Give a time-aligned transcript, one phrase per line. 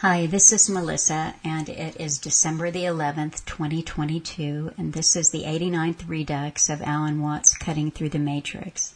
[0.00, 5.42] Hi, this is Melissa, and it is December the 11th, 2022, and this is the
[5.42, 8.94] 89th redux of Alan Watts Cutting Through the Matrix.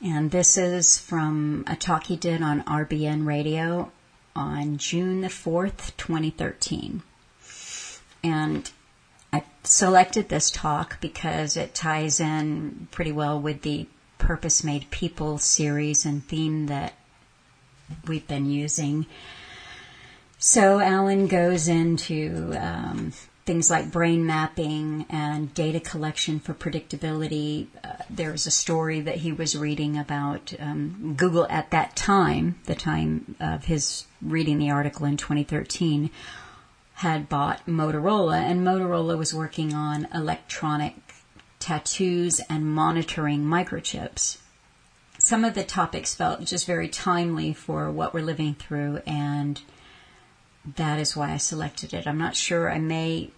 [0.00, 3.90] And this is from a talk he did on RBN Radio
[4.36, 7.02] on June the 4th, 2013.
[8.22, 8.70] And
[9.32, 13.88] I selected this talk because it ties in pretty well with the
[14.18, 16.92] Purpose Made People series and theme that
[18.06, 19.06] we've been using.
[20.46, 23.14] So Alan goes into um,
[23.46, 27.68] things like brain mapping and data collection for predictability.
[27.82, 32.74] Uh, there's a story that he was reading about um, Google at that time, the
[32.74, 36.10] time of his reading the article in 2013,
[36.96, 40.96] had bought Motorola, and Motorola was working on electronic
[41.58, 44.36] tattoos and monitoring microchips.
[45.16, 49.62] Some of the topics felt just very timely for what we're living through, and
[50.76, 52.06] that is why I selected it.
[52.06, 52.70] I'm not sure.
[52.70, 53.30] I may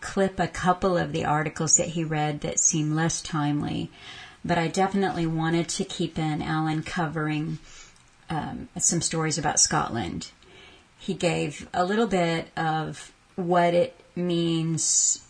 [0.00, 3.90] clip a couple of the articles that he read that seem less timely,
[4.44, 7.58] but I definitely wanted to keep in Alan covering
[8.28, 10.30] um, some stories about Scotland.
[10.98, 15.22] He gave a little bit of what it means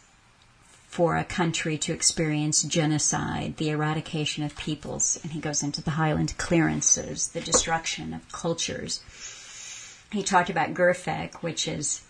[0.97, 5.91] for a country to experience genocide, the eradication of peoples, and he goes into the
[5.91, 9.03] Highland clearances, the destruction of cultures.
[10.13, 12.03] He talked about GIRFEC, which is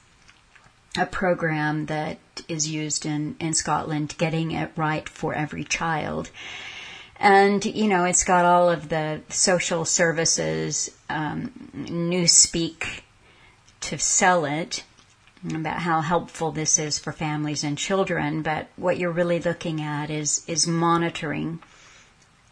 [0.99, 6.31] a program that is used in, in Scotland, getting it right for every child.
[7.19, 13.01] And, you know, it's got all of the social services, um, Newspeak
[13.81, 14.85] to sell it
[15.55, 18.43] about how helpful this is for families and children.
[18.43, 21.61] But what you're really looking at is, is monitoring,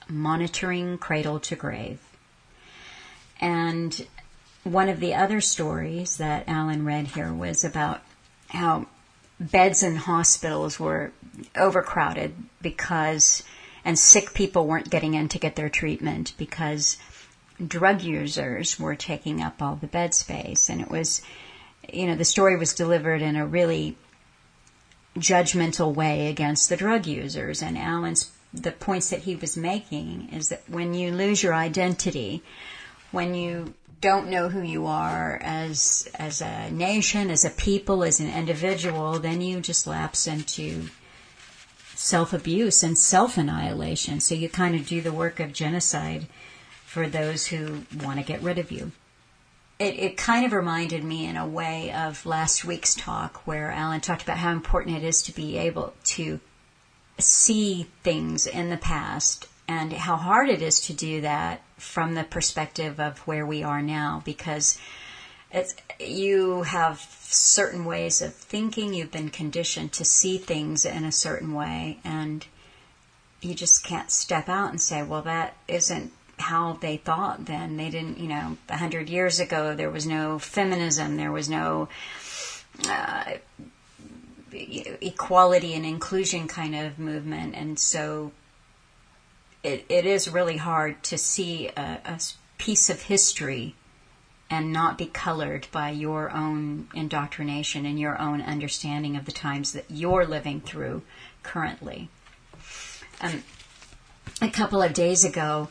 [0.09, 2.01] monitoring cradle to grave.
[3.41, 4.07] And
[4.65, 8.03] one of the other stories that Alan read here was about
[8.49, 8.87] how
[9.39, 11.13] beds in hospitals were
[11.55, 13.43] overcrowded because,
[13.85, 16.97] and sick people weren't getting in to get their treatment because
[17.65, 20.69] drug users were taking up all the bed space.
[20.71, 21.21] And it was,
[21.93, 23.97] you know, the story was delivered in a really
[25.17, 27.63] judgmental way against the drug users.
[27.63, 32.43] And Alan's, the points that he was making is that when you lose your identity,
[33.11, 38.21] when you don't know who you are as as a nation, as a people, as
[38.21, 40.89] an individual, then you just lapse into
[41.95, 44.21] self abuse and self annihilation.
[44.21, 46.27] So you kind of do the work of genocide
[46.85, 48.93] for those who want to get rid of you.
[49.79, 54.01] It, it kind of reminded me in a way of last week's talk where Alan
[54.01, 56.39] talked about how important it is to be able to
[57.19, 62.25] see things in the past and how hard it is to do that from the
[62.25, 64.79] perspective of where we are now because
[65.53, 68.93] it's you have certain ways of thinking.
[68.93, 72.45] You've been conditioned to see things in a certain way and
[73.41, 77.77] you just can't step out and say well that isn't how they thought then.
[77.77, 81.89] They didn't you know a hundred years ago there was no feminism there was no
[82.89, 83.35] uh,
[84.53, 87.55] equality and inclusion kind of movement.
[87.55, 88.33] And so
[89.65, 92.21] it, it is really hard to see a, a
[92.59, 93.75] piece of history
[94.51, 99.73] and not be colored by your own indoctrination and your own understanding of the times
[99.73, 101.03] that you're living through
[101.43, 102.11] currently.
[103.23, 103.43] Um,
[104.43, 105.71] a couple of days ago,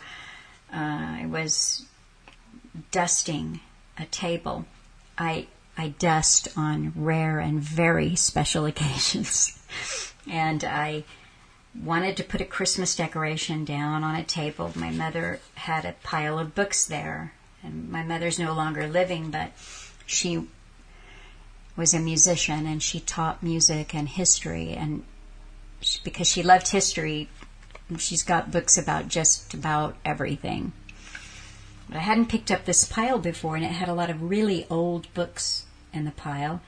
[0.74, 0.78] uh,
[1.22, 1.86] I was
[2.92, 3.60] dusting
[3.98, 4.66] a table.
[5.18, 9.62] I I dust on rare and very special occasions,
[10.28, 11.04] and I
[11.82, 14.72] wanted to put a Christmas decoration down on a table.
[14.76, 19.52] My mother had a pile of books there, and my mother's no longer living, but
[20.06, 20.48] she
[21.76, 24.74] was a musician and she taught music and history.
[24.74, 25.04] And
[25.82, 27.30] she, because she loved history
[27.98, 30.74] she's got books about just about everything.
[31.88, 34.66] But i hadn't picked up this pile before and it had a lot of really
[34.70, 36.62] old books in the pile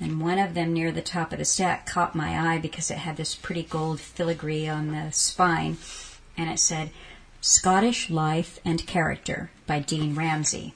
[0.00, 2.98] and one of them near the top of the stack caught my eye because it
[2.98, 5.76] had this pretty gold filigree on the spine,
[6.36, 6.90] and it said,
[7.40, 10.74] Scottish Life and Character by Dean Ramsay.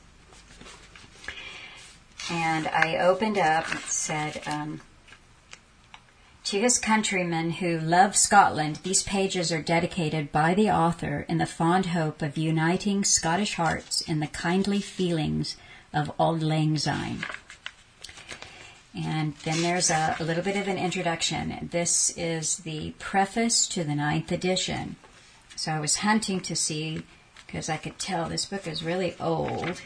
[2.31, 4.83] And I opened up, it said, um,
[6.45, 11.47] to his countrymen who love Scotland, these pages are dedicated by the author in the
[11.47, 15.57] fond hope of uniting Scottish hearts in the kindly feelings
[15.93, 17.25] of Auld Lang Syne.
[18.99, 21.69] And then there's a, a, little bit of an introduction.
[21.71, 24.97] This is the preface to the ninth edition.
[25.55, 27.05] So I was hunting to see,
[27.47, 29.83] because I could tell this book is really old,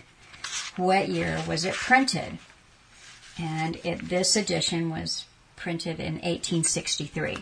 [0.77, 2.39] what year was it printed?
[3.39, 5.27] And it, this edition was
[5.57, 7.39] printed in 1863.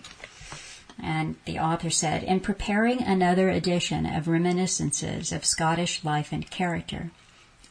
[1.01, 7.13] And the author said, In preparing another edition of Reminiscences of Scottish Life and Character,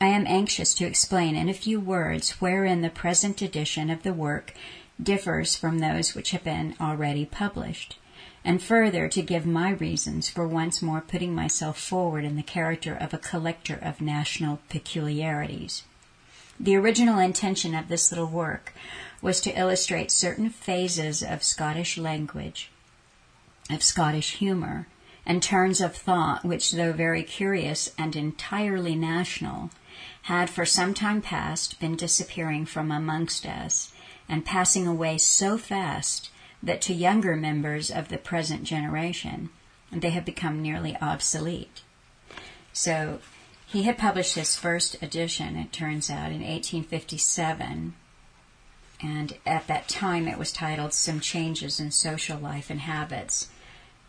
[0.02, 4.14] I am anxious to explain in a few words wherein the present edition of the
[4.14, 4.54] work
[5.02, 7.98] differs from those which have been already published,
[8.46, 12.96] and further to give my reasons for once more putting myself forward in the character
[12.96, 15.84] of a collector of national peculiarities.
[16.58, 18.74] The original intention of this little work
[19.22, 22.72] was to illustrate certain phases of Scottish language,
[23.70, 24.88] of Scottish humor,
[25.26, 29.72] and turns of thought which, though very curious and entirely national,
[30.30, 33.92] had for some time past been disappearing from amongst us
[34.30, 36.30] and passing away so fast
[36.62, 39.50] that to younger members of the present generation
[39.92, 41.82] they have become nearly obsolete.
[42.72, 43.22] So
[43.66, 47.96] he had published his first edition, it turns out, in 1857.
[49.02, 53.48] And at that time it was titled Some Changes in Social Life and Habits.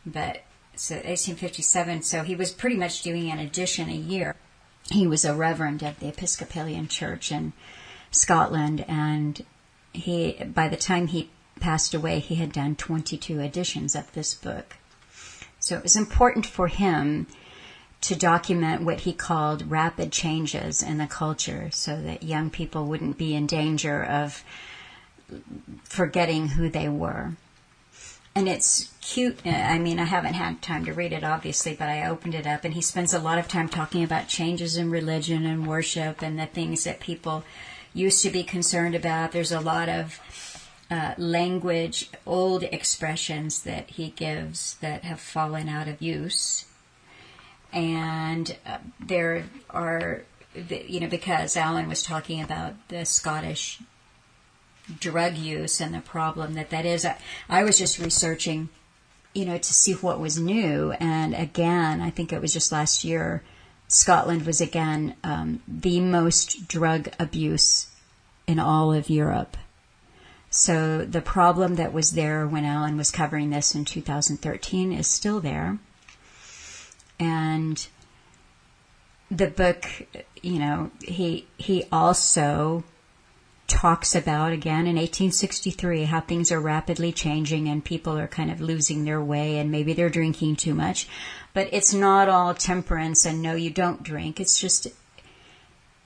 [0.04, 0.42] But
[0.76, 4.36] so 1857, so he was pretty much doing an edition a year.
[4.90, 7.52] He was a reverend of the Episcopalian Church in
[8.10, 9.44] Scotland, and
[9.92, 14.76] he by the time he passed away, he had done 22 editions of this book.
[15.60, 17.26] So it was important for him
[18.00, 23.18] to document what he called rapid changes in the culture so that young people wouldn't
[23.18, 24.42] be in danger of
[25.84, 27.32] forgetting who they were.
[28.34, 29.44] And it's cute.
[29.44, 32.64] I mean, I haven't had time to read it, obviously, but I opened it up,
[32.64, 36.38] and he spends a lot of time talking about changes in religion and worship and
[36.38, 37.42] the things that people
[37.92, 39.32] used to be concerned about.
[39.32, 40.20] There's a lot of
[40.90, 46.66] uh, language, old expressions that he gives that have fallen out of use.
[47.72, 50.22] And uh, there are,
[50.68, 53.80] you know, because Alan was talking about the Scottish
[54.98, 57.04] drug use and the problem that that is.
[57.04, 57.16] I,
[57.48, 58.68] I was just researching,
[59.34, 60.92] you know, to see what was new.
[60.92, 63.42] And again, I think it was just last year,
[63.88, 67.88] Scotland was again um, the most drug abuse
[68.46, 69.56] in all of Europe.
[70.50, 75.40] So the problem that was there when Alan was covering this in 2013 is still
[75.40, 75.78] there.
[77.18, 77.86] And
[79.30, 79.86] the book,
[80.42, 82.82] you know, he he also
[83.70, 88.60] talks about again in 1863 how things are rapidly changing and people are kind of
[88.60, 91.08] losing their way and maybe they're drinking too much.
[91.54, 94.40] But it's not all temperance and no, you don't drink.
[94.40, 94.88] It's just,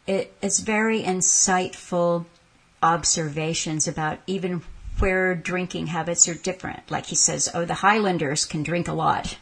[0.06, 2.26] it, it's very insightful
[2.82, 4.62] observations about even
[4.98, 6.90] where drinking habits are different.
[6.90, 9.38] Like he says, oh, the Highlanders can drink a lot.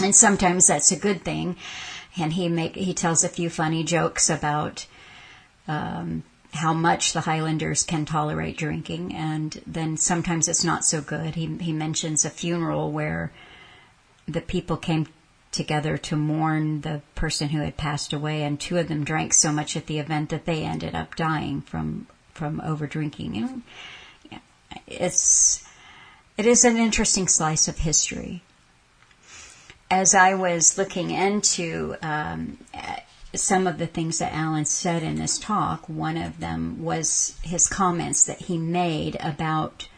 [0.00, 1.56] And sometimes that's a good thing.
[2.16, 4.86] And he make, he tells a few funny jokes about,
[5.66, 6.22] um,
[6.56, 11.34] how much the Highlanders can tolerate drinking, and then sometimes it's not so good.
[11.34, 13.32] He he mentions a funeral where
[14.26, 15.06] the people came
[15.52, 19.52] together to mourn the person who had passed away, and two of them drank so
[19.52, 23.40] much at the event that they ended up dying from from over drinking.
[23.40, 23.62] Know,
[24.86, 25.66] it's
[26.36, 28.42] it is an interesting slice of history.
[29.90, 32.58] As I was looking into um,
[33.40, 37.66] some of the things that Alan said in this talk, one of them was his
[37.66, 39.88] comments that he made about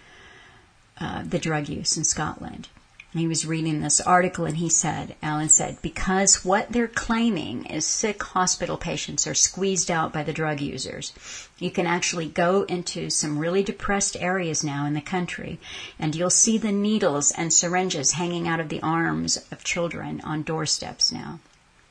[1.00, 2.68] uh, the drug use in Scotland.
[3.12, 7.86] he was reading this article and he said, Alan said, because what they're claiming is
[7.86, 11.12] sick hospital patients are squeezed out by the drug users.
[11.58, 15.58] You can actually go into some really depressed areas now in the country
[15.98, 20.42] and you'll see the needles and syringes hanging out of the arms of children on
[20.42, 21.40] doorsteps now.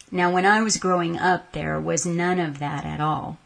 [0.10, 3.38] Now, when I was growing up, there was none of that at all.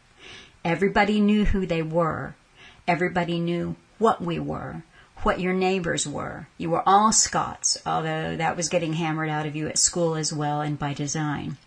[0.64, 2.36] Everybody knew who they were.
[2.86, 4.84] Everybody knew what we were,
[5.22, 6.46] what your neighbors were.
[6.58, 10.32] You were all Scots, although that was getting hammered out of you at school as
[10.32, 11.58] well and by design.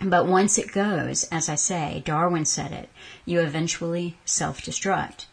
[0.00, 2.88] But once it goes, as I say, Darwin said it,
[3.26, 5.26] you eventually self destruct.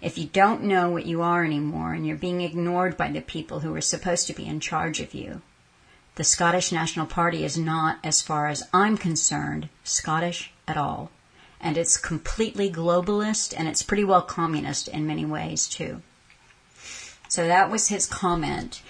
[0.00, 3.60] If you don't know what you are anymore and you're being ignored by the people
[3.60, 5.42] who are supposed to be in charge of you,
[6.14, 11.10] the Scottish National Party is not, as far as I'm concerned, Scottish at all.
[11.60, 16.02] And it's completely globalist and it's pretty well communist in many ways, too.
[17.28, 18.82] So that was his comment.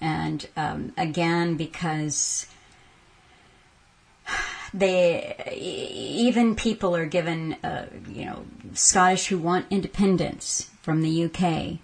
[0.00, 2.46] And um, again, because
[4.72, 8.44] they even people are given, uh, you know,
[8.74, 11.80] Scottish who want independence from the UK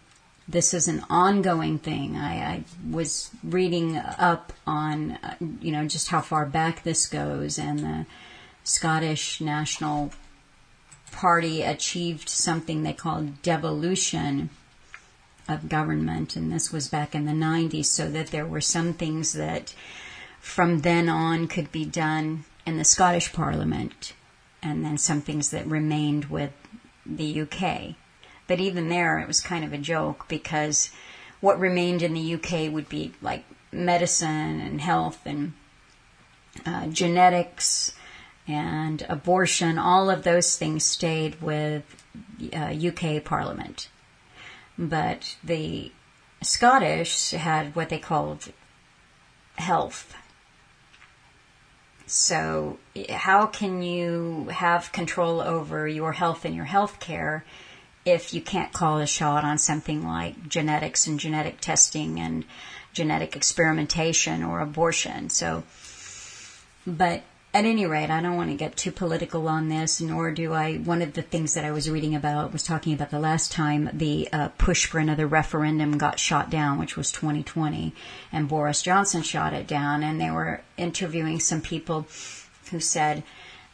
[0.46, 2.16] this is an ongoing thing.
[2.16, 5.18] I, I was reading up on,
[5.60, 8.06] you know, just how far back this goes, and the
[8.62, 10.12] Scottish National
[11.12, 14.50] party achieved something they called devolution
[15.48, 19.32] of government, and this was back in the 90s, so that there were some things
[19.34, 19.74] that
[20.40, 24.14] from then on could be done in the Scottish Parliament,
[24.62, 26.52] and then some things that remained with
[27.06, 27.94] the UK.
[28.46, 30.90] But even there, it was kind of a joke because
[31.40, 35.52] what remained in the UK would be like medicine and health and
[36.64, 37.94] uh, genetics
[38.46, 42.04] and abortion, all of those things stayed with
[42.54, 43.88] uh, UK Parliament.
[44.78, 45.92] But the
[46.42, 48.52] Scottish had what they called
[49.56, 50.14] health.
[52.06, 52.78] So,
[53.10, 57.44] how can you have control over your health and your health care
[58.04, 62.44] if you can't call a shot on something like genetics and genetic testing and
[62.92, 65.30] genetic experimentation or abortion?
[65.30, 65.64] So,
[66.86, 67.22] but
[67.54, 70.74] at any rate, I don't want to get too political on this, nor do I.
[70.74, 73.88] One of the things that I was reading about was talking about the last time
[73.92, 77.94] the uh, push for another referendum got shot down, which was 2020,
[78.32, 80.02] and Boris Johnson shot it down.
[80.02, 82.08] And they were interviewing some people
[82.72, 83.22] who said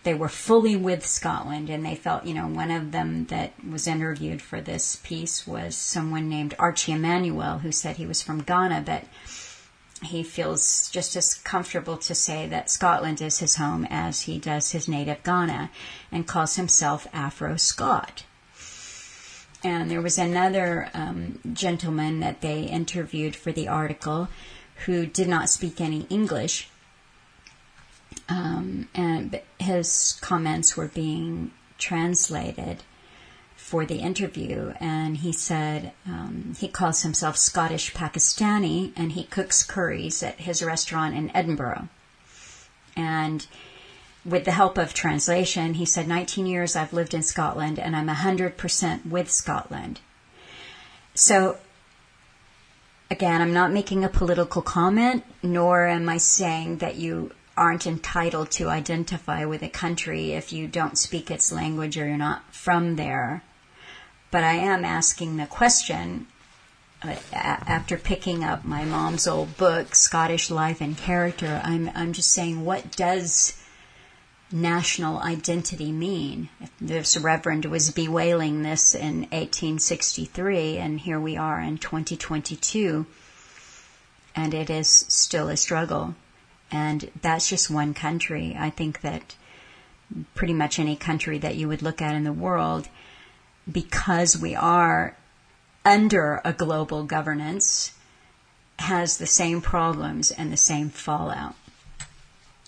[0.03, 3.87] they were fully with Scotland, and they felt, you know, one of them that was
[3.87, 8.83] interviewed for this piece was someone named Archie Emmanuel, who said he was from Ghana,
[8.87, 9.05] but
[10.03, 14.73] he feels just as comfortable to say that Scotland is his home as he does
[14.73, 15.71] his native Ghana
[16.11, 18.25] and calls himself Afro Scot.
[19.63, 24.29] And there was another um, gentleman that they interviewed for the article
[24.87, 26.70] who did not speak any English.
[28.31, 32.85] Um, and his comments were being translated
[33.57, 39.63] for the interview, and he said um, he calls himself Scottish Pakistani, and he cooks
[39.65, 41.89] curries at his restaurant in Edinburgh.
[42.97, 43.47] And
[44.25, 48.09] with the help of translation, he said, 19 years I've lived in Scotland, and I'm
[48.09, 50.01] 100% with Scotland.
[51.15, 51.59] So,
[53.11, 58.51] again, I'm not making a political comment, nor am I saying that you aren't entitled
[58.51, 62.97] to identify with a country if you don't speak its language or you're not from
[62.97, 63.43] there.
[64.31, 66.27] But I am asking the question
[67.03, 71.61] uh, after picking up my mom's old book, Scottish Life and Character.
[71.63, 73.63] I'm I'm just saying, what does
[74.51, 76.49] national identity mean?
[76.81, 83.05] This reverend was bewailing this in 1863, and here we are in 2022,
[84.35, 86.15] and it is still a struggle.
[86.71, 88.57] And that's just one country.
[88.59, 89.35] I think that
[90.35, 92.89] pretty much any country that you would look at in the world
[93.71, 95.17] because we are
[95.85, 97.93] under a global governance,
[98.79, 101.55] has the same problems and the same fallout.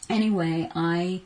[0.08, 1.22] Anyway, I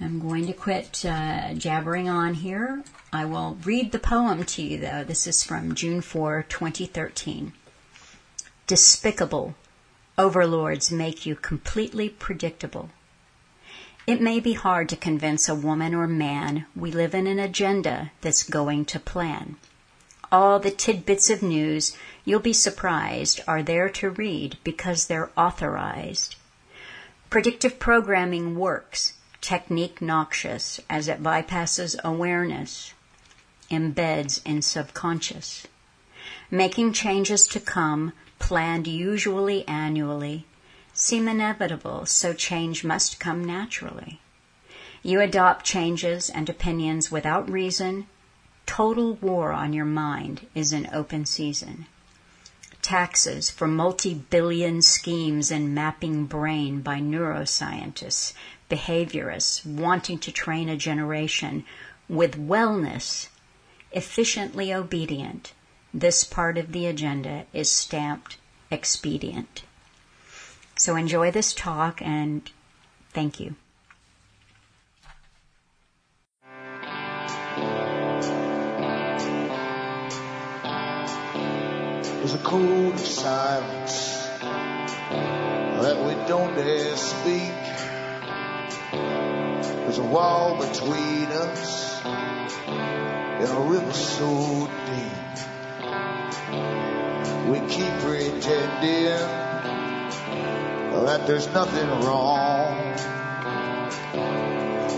[0.00, 2.82] am going to quit uh, jabbering on here.
[3.12, 5.04] I will read the poem to you, though.
[5.04, 7.52] This is from June 4, 2013.
[8.66, 9.54] Despicable
[10.16, 12.90] overlords make you completely predictable.
[14.06, 18.12] It may be hard to convince a woman or man we live in an agenda
[18.20, 19.56] that's going to plan.
[20.30, 26.36] All the tidbits of news you'll be surprised are there to read because they're authorized.
[27.30, 32.92] Predictive programming works, technique noxious as it bypasses awareness,
[33.70, 35.66] embeds in subconscious.
[36.50, 38.12] Making changes to come,
[38.44, 40.44] planned usually annually,
[40.92, 44.20] seem inevitable, so change must come naturally.
[45.02, 48.06] You adopt changes and opinions without reason.
[48.66, 51.86] Total war on your mind is an open season.
[52.82, 58.34] Taxes for multi billion schemes and mapping brain by neuroscientists,
[58.68, 61.64] behaviorists wanting to train a generation
[62.10, 63.28] with wellness,
[63.92, 65.54] efficiently obedient.
[65.96, 68.36] This part of the agenda is stamped
[68.68, 69.62] expedient.
[70.76, 72.50] So enjoy this talk and
[73.12, 73.54] thank you.
[82.18, 87.54] There's a code of silence that we don't dare speak.
[88.90, 95.13] There's a wall between us and a river so deep.
[97.48, 99.04] We keep pretending
[101.04, 102.76] that there's nothing wrong.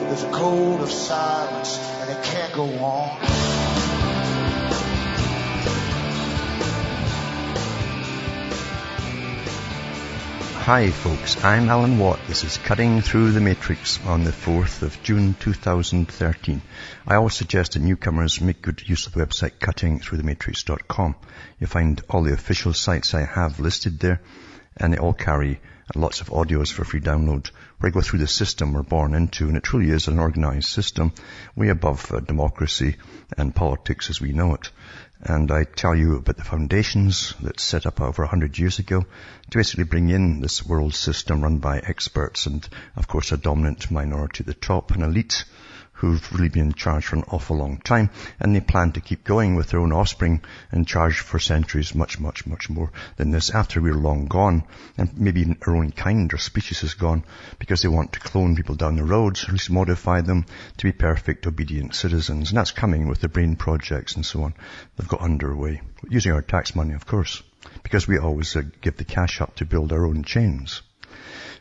[0.09, 3.96] There's a code of silence and it can't go on.
[10.66, 12.18] Hi folks, I'm Alan Watt.
[12.26, 16.61] This is Cutting Through the Matrix on the 4th of June 2013.
[17.06, 21.14] I always suggest that newcomers make good use of the website cuttingthroughthematrix.com.
[21.61, 24.20] You'll find all the official sites I have listed there
[24.76, 25.61] and they all carry
[25.94, 27.49] lots of audios for free download
[27.80, 31.12] go through the system we're born into and it truly is an organized system
[31.54, 32.97] way above uh, democracy
[33.37, 34.71] and politics as we know it.
[35.21, 39.00] And I tell you about the foundations that set up over 100 years ago
[39.50, 43.90] to basically bring in this world system run by experts and, of course, a dominant
[43.90, 45.45] minority at the top, an elite
[45.97, 49.25] who've really been in charge for an awful long time, and they plan to keep
[49.25, 53.50] going with their own offspring in charge for centuries, much, much, much more than this
[53.50, 54.62] after we're long gone,
[54.99, 57.25] and maybe even our own kind or species is gone,
[57.59, 60.45] because they want to clone people down the road, at least modify them
[60.76, 64.55] to be perfect, obedient citizens, and that's coming with the brain projects and so on
[64.97, 67.43] they've got underway, using our tax money, of course,
[67.83, 70.83] because we always uh, give the cash up to build our own chains.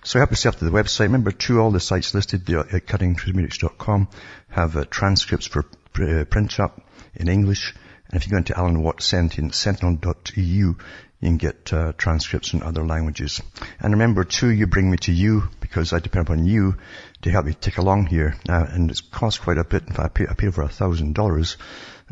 [0.05, 1.07] So help yourself to the website.
[1.07, 4.07] Remember, too, all the sites listed at cuttingthroughthematrix.com
[4.49, 5.65] have uh, transcripts for
[5.99, 6.79] uh, print up
[7.15, 7.73] in English.
[8.07, 10.77] And if you go into Alan Watt Sentinel.eu, you
[11.19, 13.41] can get uh, transcripts in other languages.
[13.79, 16.77] And remember, too, you bring me to you because I depend upon you
[17.23, 18.35] to help me tick along here.
[18.47, 19.87] Uh, and it's cost quite a bit.
[19.87, 21.57] In fact, I pay, I over a thousand dollars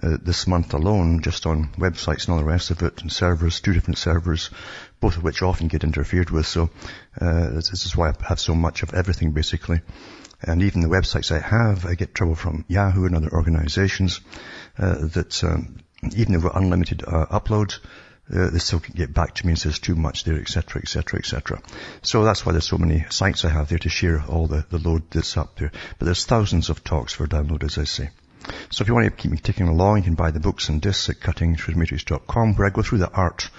[0.02, 3.62] uh, this month alone just on websites and all the rest of it and servers,
[3.62, 4.50] two different servers,
[5.04, 6.48] both of which often get interfered with.
[6.48, 6.70] So
[7.20, 9.82] uh, this, is why I have so much of everything basically.
[10.42, 14.22] And even the websites I have, I get trouble from Yahoo and other organizations
[14.78, 15.80] uh, that um,
[16.16, 17.80] even if we're unlimited uh, uploads,
[18.34, 21.20] uh, they still can get back to me and says too much there, etc., etc.,
[21.20, 21.62] etc.
[22.02, 24.78] So that's why there's so many sites I have there to share all the, the
[24.78, 25.74] load that's up there.
[26.00, 28.10] But there's thousands of talks for download, as I say.
[28.70, 30.82] So if you want to keep me ticking along, you can buy the books and
[30.82, 33.50] discs at cuttingthroughthematrix.com where I go through the art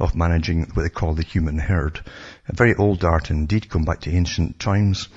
[0.00, 2.00] of managing what they call the human herd.
[2.48, 5.08] A very old art indeed, going back to ancient times.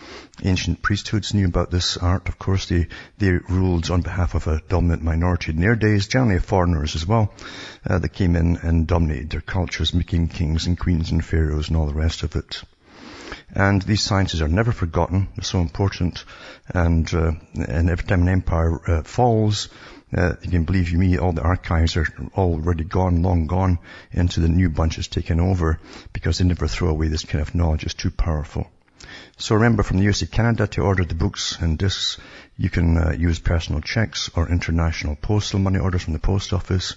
[0.43, 2.27] Ancient priesthoods knew about this art.
[2.27, 2.87] Of course, they,
[3.17, 7.33] they ruled on behalf of a dominant minority in their days, generally foreigners as well.
[7.87, 11.77] Uh, that came in and dominated their cultures, became kings and queens and pharaohs and
[11.77, 12.62] all the rest of it.
[13.55, 15.27] And these sciences are never forgotten.
[15.36, 16.25] They're so important.
[16.67, 19.69] And, uh, and every time an empire uh, falls,
[20.15, 23.80] uh, you can believe me, all the archives are already gone, long gone
[24.12, 25.80] into the new bunches taken over
[26.12, 27.84] because they never throw away this kind of knowledge.
[27.84, 28.67] It's too powerful.
[29.38, 32.19] So remember from the US to Canada to order the books and discs,
[32.58, 36.95] you can uh, use personal checks or international postal money orders from the post office.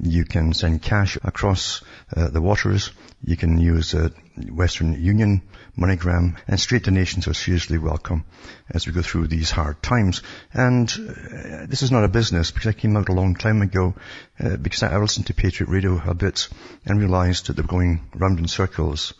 [0.00, 1.82] You can send cash across
[2.16, 2.90] uh, the waters.
[3.24, 4.08] You can use uh,
[4.50, 5.42] Western Union,
[5.78, 8.24] MoneyGram, and straight donations are seriously welcome
[8.70, 10.22] as we go through these hard times.
[10.52, 13.94] And uh, this is not a business because I came out a long time ago
[14.40, 16.48] uh, because I listened to Patriot Radio a bit
[16.86, 19.12] and realized that they were going round in circles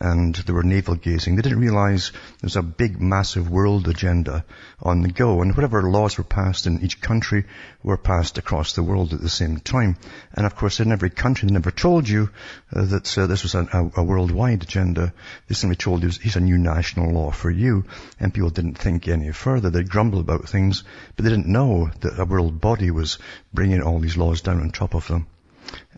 [0.00, 1.36] and they were navel gazing.
[1.36, 4.44] They didn't realize there's a big, massive world agenda
[4.80, 7.44] on the go and whatever laws were passed in each country
[7.82, 9.96] were passed across the world at the same time.
[10.32, 12.30] And of course in every country they never told you
[12.74, 15.12] uh, that uh, this was a, a, worldwide agenda.
[15.46, 17.84] They simply told you he's a new national law for you.
[18.18, 19.68] And people didn't think any further.
[19.68, 20.84] They grumbled about things,
[21.16, 23.18] but they didn't know that a world body was
[23.52, 25.26] bringing all these laws down on top of them.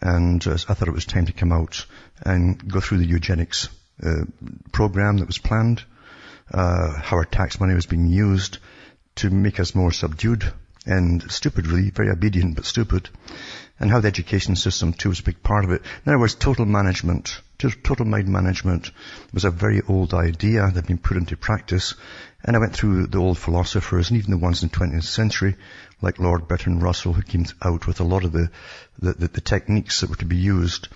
[0.01, 1.87] And uh, I thought it was time to come out
[2.23, 3.69] and go through the eugenics
[4.03, 4.25] uh,
[4.73, 5.83] program that was planned,
[6.53, 8.59] uh, how our tax money was being used
[9.17, 10.53] to make us more subdued
[10.87, 13.09] and stupid really, very obedient but stupid,
[13.81, 15.83] and how the education system too was a big part of it.
[16.05, 18.91] In other words, total management, total mind management
[19.33, 21.95] was a very old idea that had been put into practice,
[22.45, 25.57] and I went through the old philosophers and even the ones in the 20th century,
[26.03, 28.51] like Lord Bertrand Russell, who came out with a lot of the,
[28.99, 30.89] the, the, the techniques that were to be used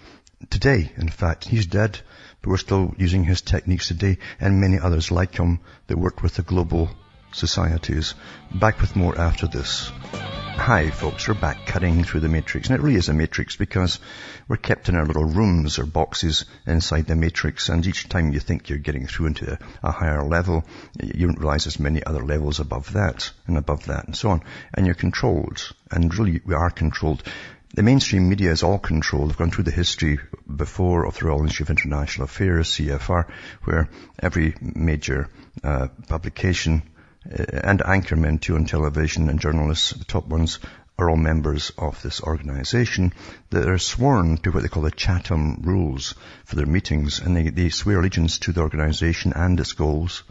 [0.51, 1.47] today, in fact.
[1.47, 1.99] He's dead,
[2.43, 6.35] but we're still using his techniques today, and many others like him that worked with
[6.35, 6.91] the global
[7.33, 8.15] societies.
[8.55, 9.91] Back with more after this.
[10.59, 12.69] Hi folks, we're back cutting through the matrix.
[12.69, 14.01] And it really is a matrix because
[14.49, 18.41] we're kept in our little rooms or boxes inside the matrix and each time you
[18.41, 20.65] think you're getting through into a, a higher level,
[21.01, 24.43] you don't realize there's many other levels above that and above that and so on.
[24.75, 25.73] And you're controlled.
[25.91, 27.23] And really we are controlled.
[27.75, 29.31] The mainstream media is all controlled.
[29.31, 30.19] I've gone through the history
[30.57, 33.29] before of the Royal Institute of International Affairs, CFR,
[33.65, 35.29] where every major
[35.63, 36.83] uh, publication
[37.27, 40.61] uh, and anchormen too on television and journalists, the top ones,
[40.99, 43.13] are all members of this organization
[43.51, 46.15] that are sworn to what they call the Chatham Rules
[46.47, 50.23] for their meetings, and they, they swear allegiance to the organization and its goals,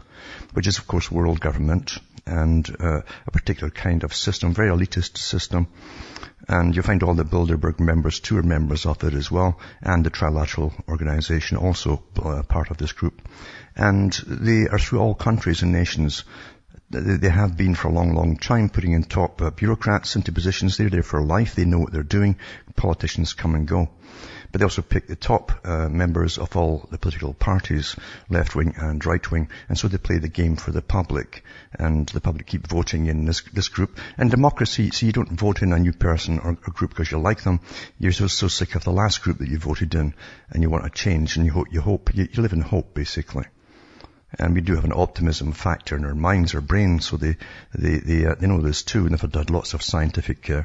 [0.54, 5.16] which is of course world government and uh, a particular kind of system, very elitist
[5.16, 5.68] system,
[6.48, 10.10] And you'll find all the Bilderberg members are members of it as well, and the
[10.10, 13.20] Trilateral Organization also uh, part of this group.
[13.76, 16.24] And they are through all countries and nations.
[16.90, 20.78] They have been for a long, long time putting in top uh, bureaucrats into positions.
[20.78, 21.54] They're there for life.
[21.54, 22.36] They know what they're doing.
[22.76, 23.90] Politicians come and go.
[24.50, 27.96] But they also pick the top uh, members of all the political parties,
[28.28, 31.44] left wing and right wing, and so they play the game for the public,
[31.78, 33.98] and the public keep voting in this this group.
[34.16, 37.18] And democracy, so you don't vote in a new person or a group because you
[37.18, 37.60] like them.
[37.98, 40.14] You're so so sick of the last group that you voted in,
[40.50, 42.94] and you want a change, and you hope you hope you, you live in hope
[42.94, 43.44] basically.
[44.38, 47.36] And we do have an optimism factor in our minds, our brains, so they,
[47.74, 50.64] they, they, uh, they know this too, and they've done lots of scientific uh,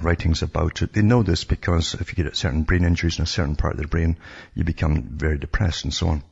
[0.00, 0.94] writings about it.
[0.94, 3.80] They know this because if you get certain brain injuries in a certain part of
[3.80, 4.16] the brain,
[4.54, 6.22] you become very depressed and so on.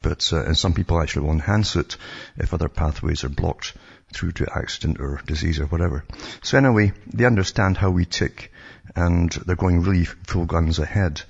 [0.00, 1.96] But, uh, and some people actually will enhance it
[2.36, 3.74] if other pathways are blocked
[4.14, 6.04] through to accident or disease or whatever.
[6.42, 8.50] So anyway, they understand how we tick,
[8.96, 11.20] and they're going really full guns ahead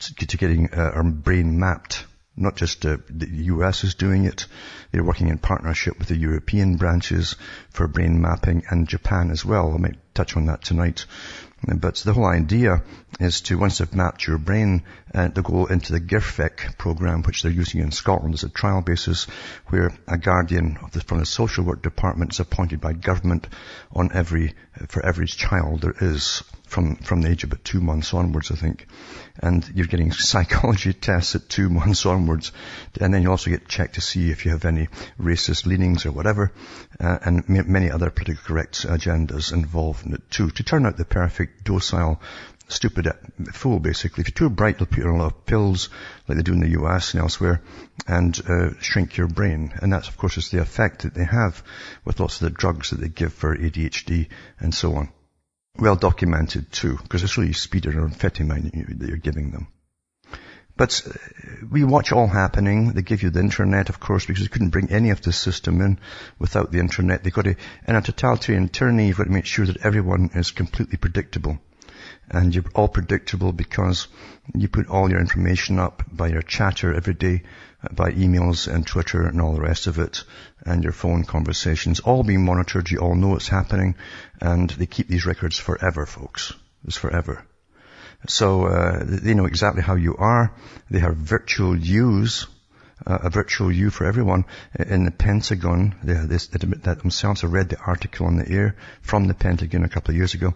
[0.00, 2.04] to, to getting uh, our brain mapped
[2.36, 4.46] not just uh, the US is doing it.
[4.90, 7.36] They're working in partnership with the European branches
[7.70, 9.74] for brain mapping and Japan as well.
[9.74, 11.06] I might touch on that tonight.
[11.64, 12.82] But the whole idea
[13.20, 14.82] is to, once they've mapped your brain,
[15.14, 18.82] uh, to go into the GIRFEC program, which they're using in Scotland as a trial
[18.82, 19.24] basis,
[19.68, 23.48] where a guardian the, from the social work department is appointed by government
[23.92, 24.54] on every,
[24.88, 28.54] for every child there is from, from the age of about two months onwards, I
[28.54, 28.86] think.
[29.38, 32.50] And you're getting psychology tests at two months onwards.
[32.98, 34.88] And then you also get checked to see if you have any
[35.20, 36.50] racist leanings or whatever.
[36.98, 40.50] Uh, and many other politically correct agendas involved in it too.
[40.50, 42.20] To turn out the perfect docile
[42.68, 43.08] stupid
[43.52, 44.22] fool, basically.
[44.22, 45.88] If you're too bright, they'll put you on a lot of pills,
[46.26, 47.62] like they do in the US and elsewhere,
[48.06, 49.72] and uh, shrink your brain.
[49.80, 51.62] And that, of course, is the effect that they have
[52.04, 55.12] with lots of the drugs that they give for ADHD and so on
[55.78, 59.68] well documented too, because it's really speed or amphetamine that you're giving them.
[60.76, 61.12] But uh,
[61.70, 62.92] we watch all happening.
[62.92, 65.80] They give you the internet, of course, because you couldn't bring any of this system
[65.80, 65.98] in
[66.38, 67.22] without the internet.
[67.22, 70.50] They've got to, in a totalitarian tyranny, you've got to make sure that everyone is
[70.50, 71.58] completely predictable.
[72.30, 74.08] And you're all predictable because
[74.54, 77.42] you put all your information up by your chatter every day
[77.90, 80.24] by emails and Twitter and all the rest of it,
[80.64, 82.90] and your phone conversations, all being monitored.
[82.90, 83.96] You all know what's happening,
[84.40, 86.52] and they keep these records forever, folks.
[86.86, 87.44] It's forever.
[88.28, 90.54] So uh, they know exactly how you are.
[90.90, 92.46] They have virtual yous,
[93.04, 94.44] uh, a virtual you for everyone
[94.78, 95.96] in the Pentagon.
[96.04, 97.42] They, they that themselves.
[97.42, 100.54] I read the article on the air from the Pentagon a couple of years ago,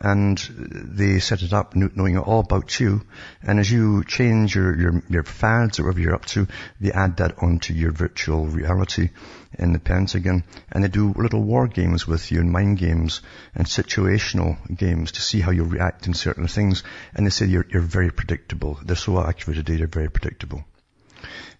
[0.00, 3.00] and they set it up knowing all about you.
[3.42, 6.46] And as you change your, your, your fads or whatever you're up to,
[6.80, 9.10] they add that onto your virtual reality
[9.58, 10.44] in the Pentagon.
[10.70, 13.22] And they do little war games with you and mind games
[13.54, 16.82] and situational games to see how you react in certain things.
[17.14, 18.78] And they say you're, you're very predictable.
[18.84, 20.64] They're so accurate today, they're very predictable.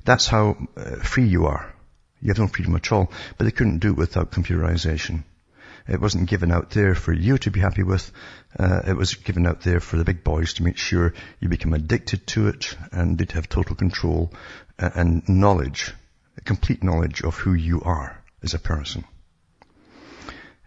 [0.04, 1.72] That's how uh, free you are.
[2.20, 5.24] You have no freedom at all, but they couldn't do it without computerization.
[5.88, 8.10] It wasn't given out there for you to be happy with.
[8.58, 11.74] Uh, it was given out there for the big boys to make sure you become
[11.74, 14.32] addicted to it and they'd have total control
[14.78, 15.92] uh, and knowledge,
[16.44, 19.04] complete knowledge of who you are as a person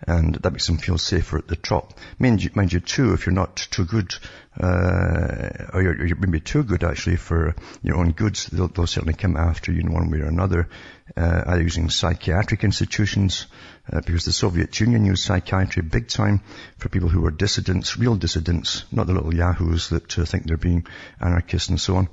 [0.08, 1.94] and that makes them feel safer at the top.
[2.18, 4.14] Mind you, mind you too, if you're not too good,
[4.60, 9.14] uh, or you're, you're, maybe too good actually for your own goods, they'll, they'll certainly
[9.14, 10.70] come after you in one way or another,
[11.18, 13.48] uh, either using psychiatric institutions,
[13.92, 16.42] uh, because the Soviet Union used psychiatry big time
[16.78, 20.58] for people who were dissidents, real dissidents, not the little yahoos that uh, think they're
[20.58, 20.86] being
[21.20, 22.10] anarchists and so on,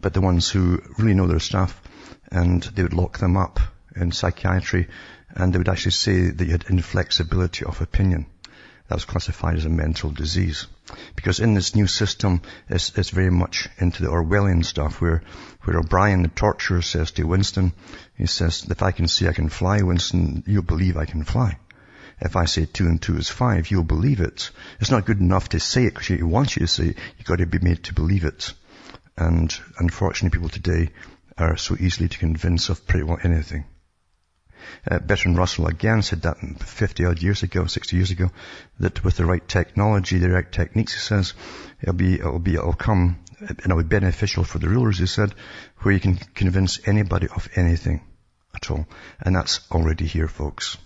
[0.00, 1.80] but the ones who really know their stuff,
[2.30, 3.60] and they would lock them up
[3.94, 4.88] in psychiatry
[5.36, 8.26] and they would actually say that you had inflexibility of opinion.
[8.88, 10.66] That was classified as a mental disease.
[11.16, 15.22] Because in this new system, it's, it's very much into the Orwellian stuff where,
[15.64, 17.72] where O'Brien, the torturer, says to Winston,
[18.16, 21.58] he says, if I can see I can fly, Winston, you'll believe I can fly.
[22.20, 24.50] If I say two and two is five, you'll believe it.
[24.80, 26.98] It's not good enough to say it because he wants you to say it.
[27.18, 28.54] You've got to be made to believe it.
[29.18, 30.90] And unfortunately people today
[31.36, 33.66] are so easily to convince of pretty well anything.
[34.90, 38.30] Uh, Bertrand Russell again said that 50 odd years ago, 60 years ago,
[38.80, 41.34] that with the right technology, the right techniques, he says,
[41.80, 45.34] it'll be, it'll be, it'll come, and it'll be beneficial for the rulers, he said,
[45.78, 48.02] where you can convince anybody of anything
[48.54, 48.86] at all.
[49.20, 50.76] And that's already here, folks.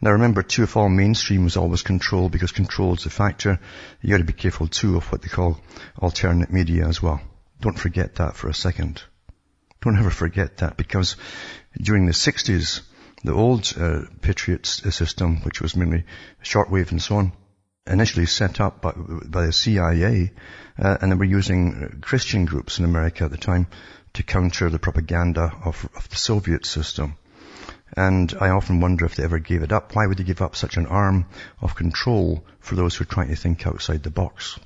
[0.00, 3.60] Now remember too, if all mainstream was always control, because control is a factor,
[4.00, 5.60] you gotta be careful too of what they call
[5.98, 7.20] alternate media as well.
[7.60, 9.02] Don't forget that for a second.
[9.82, 11.16] Don't ever forget that because
[11.80, 12.82] during the 60s,
[13.24, 16.04] the old uh, Patriot system, which was mainly
[16.42, 17.32] shortwave and so on,
[17.86, 20.32] initially set up by, by the CIA,
[20.78, 23.66] uh, and they were using Christian groups in America at the time
[24.14, 27.14] to counter the propaganda of, of the Soviet system.
[27.96, 29.94] And I often wonder if they ever gave it up.
[29.94, 31.26] Why would they give up such an arm
[31.60, 34.58] of control for those who are trying to think outside the box?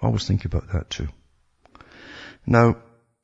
[0.00, 1.08] Always think about that too.
[2.46, 2.76] Now,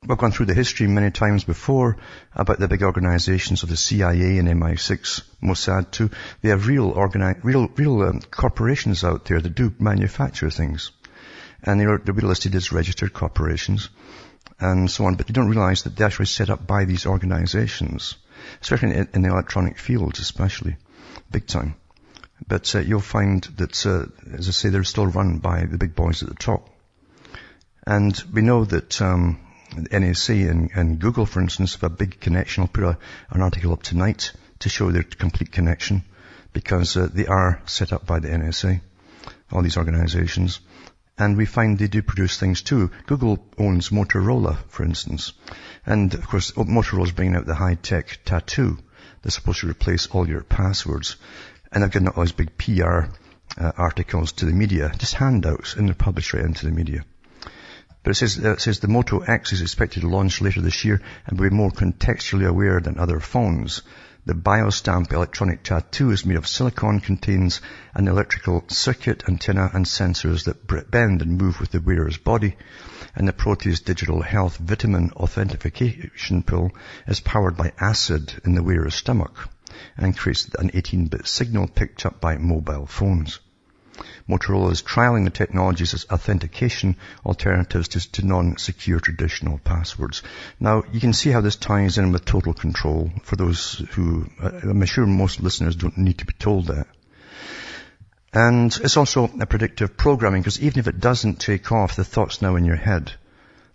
[0.07, 1.97] we've gone through the history many times before
[2.33, 6.09] about the big organizations of the CIA and MI6, Mossad too.
[6.41, 10.91] They have real organi- real, real um, corporations out there that do manufacture things.
[11.63, 13.89] And they're, they're listed as registered corporations
[14.59, 18.15] and so on, but you don't realize that they're actually set up by these organizations
[18.61, 20.77] especially in, in the electronic fields especially,
[21.31, 21.75] big time.
[22.47, 25.95] But uh, you'll find that, uh, as I say, they're still run by the big
[25.95, 26.69] boys at the top.
[27.85, 29.39] And we know that um,
[29.71, 32.63] NSA and, and, Google, for instance, have a big connection.
[32.63, 32.97] I'll put a,
[33.29, 36.03] an article up tonight to show their complete connection
[36.53, 38.81] because uh, they are set up by the NSA,
[39.51, 40.59] all these organizations.
[41.17, 42.91] And we find they do produce things too.
[43.05, 45.33] Google owns Motorola, for instance.
[45.85, 48.77] And of course, Motorola's bringing out the high-tech tattoo
[49.21, 51.17] that's supposed to replace all your passwords.
[51.71, 53.11] And they've given out all these big PR
[53.57, 57.03] uh, articles to the media, just handouts, and they're published right into the media.
[58.01, 60.85] But it says, uh, it says the Moto X is expected to launch later this
[60.85, 63.81] year and will be more contextually aware than other phones.
[64.25, 67.61] The BioStamp electronic tattoo is made of silicon, contains
[67.93, 72.55] an electrical circuit, antenna and sensors that bend and move with the wearer's body.
[73.15, 76.71] And the Proteus Digital Health Vitamin Authentication Pill
[77.07, 79.49] is powered by acid in the wearer's stomach
[79.97, 83.39] and creates an 18-bit signal picked up by mobile phones.
[84.27, 90.23] Motorola is trialing the technologies as authentication alternatives to, to non-secure traditional passwords.
[90.59, 94.51] Now, you can see how this ties in with total control for those who, uh,
[94.63, 96.87] I'm sure most listeners don't need to be told that.
[98.31, 102.41] And it's also a predictive programming because even if it doesn't take off, the thought's
[102.41, 103.11] now in your head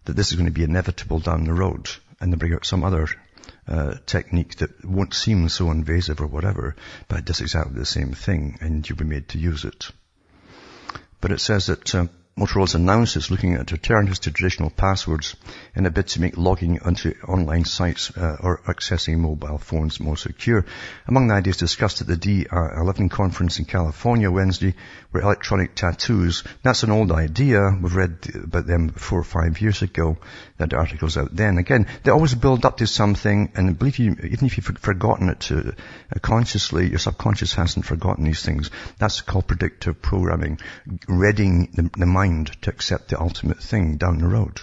[0.05, 1.89] that this is going to be inevitable down the road
[2.21, 3.09] and they bring out some other
[3.67, 6.77] uh, technique that won't seem so invasive or whatever,
[7.09, 9.91] but it does exactly the same thing and you'll be made to use it.
[11.25, 12.07] But it says that uh,
[12.37, 15.37] Motorola's announced it's looking at alternatives to traditional passwords
[15.77, 20.17] in a bid to make logging onto online sites uh, or accessing mobile phones more
[20.17, 20.67] secure.
[21.07, 24.75] Among the ideas discussed at the D11 conference in California Wednesday
[25.13, 26.43] were electronic tattoos.
[26.65, 27.71] That's an old idea.
[27.81, 30.17] We've read about them four or five years ago.
[30.57, 31.59] That articles out then.
[31.59, 35.41] Again, they always build up to something, and believe you, even if you've forgotten it
[35.41, 35.75] to,
[36.15, 38.71] uh, consciously, your subconscious hasn't forgotten these things.
[38.99, 40.59] That's called predictive programming,
[41.09, 44.61] readying the, the mind mind to accept the ultimate thing down the road.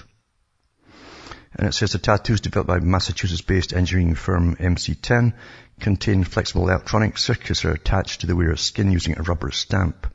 [1.55, 5.33] And it says the tattoos developed by Massachusetts-based engineering firm MC10
[5.79, 10.07] contain flexible electronic circuits that are attached to the wearer's skin using a rubber stamp.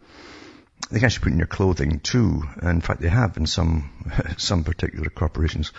[0.90, 2.42] They can actually put in your clothing too.
[2.62, 3.90] In fact, they have in some,
[4.38, 5.72] some particular corporations.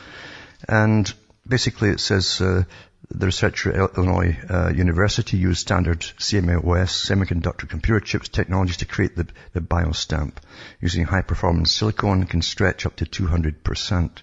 [0.69, 1.11] And
[1.45, 2.63] basically it says, uh,
[3.09, 9.15] the researcher at Illinois uh, University used standard CMOS semiconductor computer chips technologies to create
[9.15, 10.33] the, the biostamp.
[10.81, 14.21] Using high performance silicon can stretch up to 200%.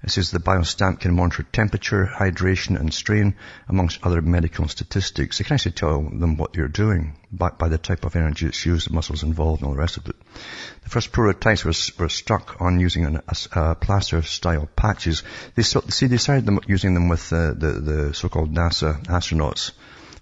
[0.00, 3.34] It says the biostamp can monitor temperature, hydration and strain
[3.68, 5.40] amongst other medical statistics.
[5.40, 8.64] It can actually tell them what you're doing by, by the type of energy that's
[8.64, 10.14] used, the muscles involved and all the rest of it.
[10.84, 15.24] The first prototypes were, were stuck on using an, a, a plaster style patches.
[15.56, 19.72] They see, they started them, using them with uh, the, the so-called NASA astronauts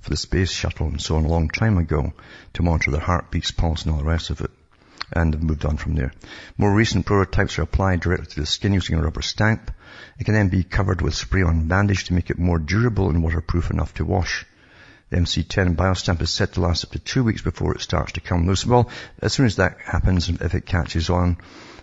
[0.01, 2.15] for the space shuttle and so on a long time ago
[2.55, 4.51] to monitor their heartbeats, pulse and all the rest of it
[5.13, 6.13] and have moved on from there.
[6.59, 9.71] More recent prototypes are applied directly to the skin using a rubber stamp.
[10.19, 13.71] It can then be covered with spray-on bandage to make it more durable and waterproof
[13.71, 14.45] enough to wash.
[15.11, 18.21] The MC10 biostamp is set to last up to two weeks before it starts to
[18.21, 18.67] come loose.
[18.67, 18.91] Well,
[19.23, 21.39] as soon as that happens, if it catches on,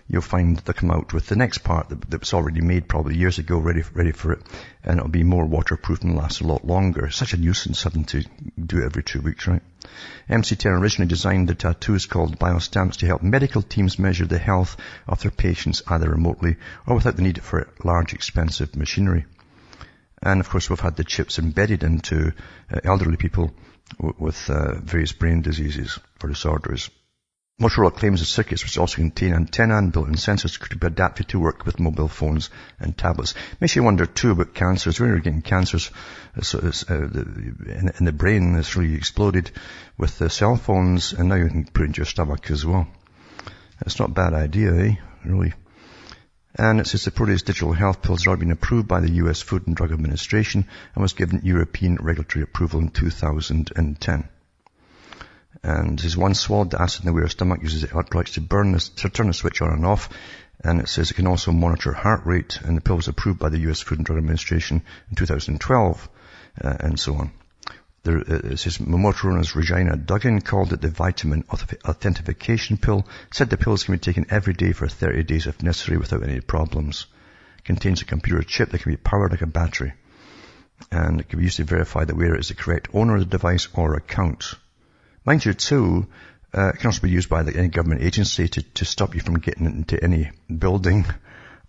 [0.06, 3.16] you'll find they come out with the next part that, that was already made probably
[3.16, 4.42] years ago, ready, ready for it,
[4.82, 7.10] and it'll be more waterproof and last a lot longer.
[7.10, 8.24] Such a nuisance having to
[8.62, 9.62] do it every two weeks, right?
[10.28, 15.20] MC10 originally designed the tattoos called biostamps to help medical teams measure the health of
[15.22, 19.24] their patients either remotely or without the need for large expensive machinery.
[20.22, 22.32] And of course we've had the chips embedded into
[22.72, 23.52] uh, elderly people
[24.18, 26.90] with uh, various brain diseases or disorders.
[27.60, 31.38] Motorola claims the circuits which also contain antenna and built-in sensors could be adapted to
[31.38, 33.34] work with mobile phones and tablets.
[33.60, 34.98] Makes you wonder too about cancers.
[34.98, 35.92] When you're getting cancers
[36.36, 39.52] uh, so uh, in, in, the brain that's really exploded
[39.96, 42.88] with the cell phones and now you can put it into your stomach as well.
[43.82, 44.96] It's not a bad idea, eh?
[45.24, 45.54] Really.
[46.56, 49.68] And it says the Proteus digital health pills have been approved by the US Food
[49.68, 54.28] and Drug Administration and was given European regulatory approval in 2010.
[55.64, 58.90] And his one swallowed the acid in the wearer's stomach uses electrolytes to burn this,
[58.90, 60.10] to turn the switch on and off.
[60.62, 63.48] And it says it can also monitor heart rate and the pill was approved by
[63.48, 66.08] the US Food and Drug Administration in 2012
[66.62, 67.30] uh, and so on.
[68.02, 73.56] There, uh, it says Motorola's Regina Dugan called it the vitamin authentication pill, said the
[73.56, 77.06] pills can be taken every day for 30 days if necessary without any problems.
[77.56, 79.94] It contains a computer chip that can be powered like a battery.
[80.90, 83.26] And it can be used to verify the wearer is the correct owner of the
[83.26, 84.56] device or account.
[85.24, 86.06] Mind you too,
[86.56, 89.20] uh, it can also be used by the, any government agency to, to stop you
[89.20, 91.06] from getting into any building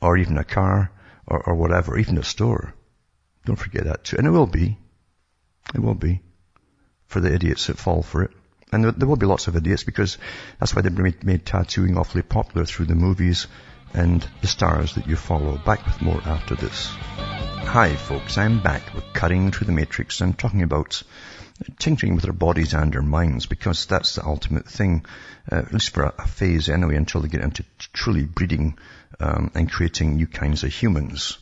[0.02, 0.91] or even a car
[1.26, 2.74] or, or whatever, even a store.
[3.46, 4.18] Don't forget that too.
[4.18, 4.78] And it will be.
[5.74, 6.22] It will be.
[7.08, 8.32] For the idiots that fall for it.
[8.72, 10.18] And there, there will be lots of idiots because
[10.60, 13.48] that's why they made, made tattooing awfully popular through the movies
[13.94, 15.58] and the stars that you follow.
[15.58, 16.91] Back with more after this.
[17.65, 21.04] Hi folks, I'm back with Cutting Through the Matrix and talking about
[21.78, 25.06] tinkering with our bodies and our minds because that's the ultimate thing,
[25.51, 28.78] uh, at least for a, a, phase anyway, until they get into truly breeding
[29.19, 31.38] um, and creating new kinds of humans.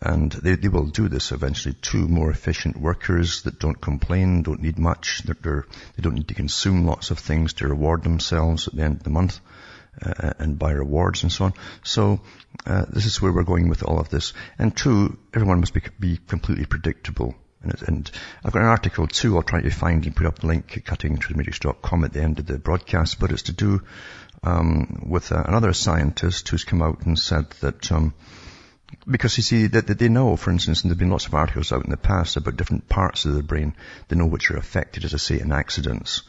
[0.00, 4.62] And they, they will do this eventually Two more efficient workers that don't complain, don't
[4.62, 8.04] need much, they're, they're, they do not need to consume lots of things to reward
[8.04, 9.40] themselves at the end of the month.
[10.00, 11.52] Uh, and buy rewards and so on.
[11.82, 12.20] So
[12.66, 14.32] uh, this is where we're going with all of this.
[14.56, 17.34] And two, everyone must be, be completely predictable.
[17.62, 18.10] And, and,
[18.44, 20.84] I've got an article too I'll try to find and put up the link at
[20.84, 23.82] cuttingthroughthematrix.com at the end of the broadcast, but it's to do
[24.44, 28.14] um, with uh, another scientist who's come out and said that um,
[29.06, 31.34] because you see that, that they know, for instance, and there have been lots of
[31.34, 33.74] articles out in the past about different parts of the brain,
[34.08, 36.22] they know which are affected, as I say, in accidents.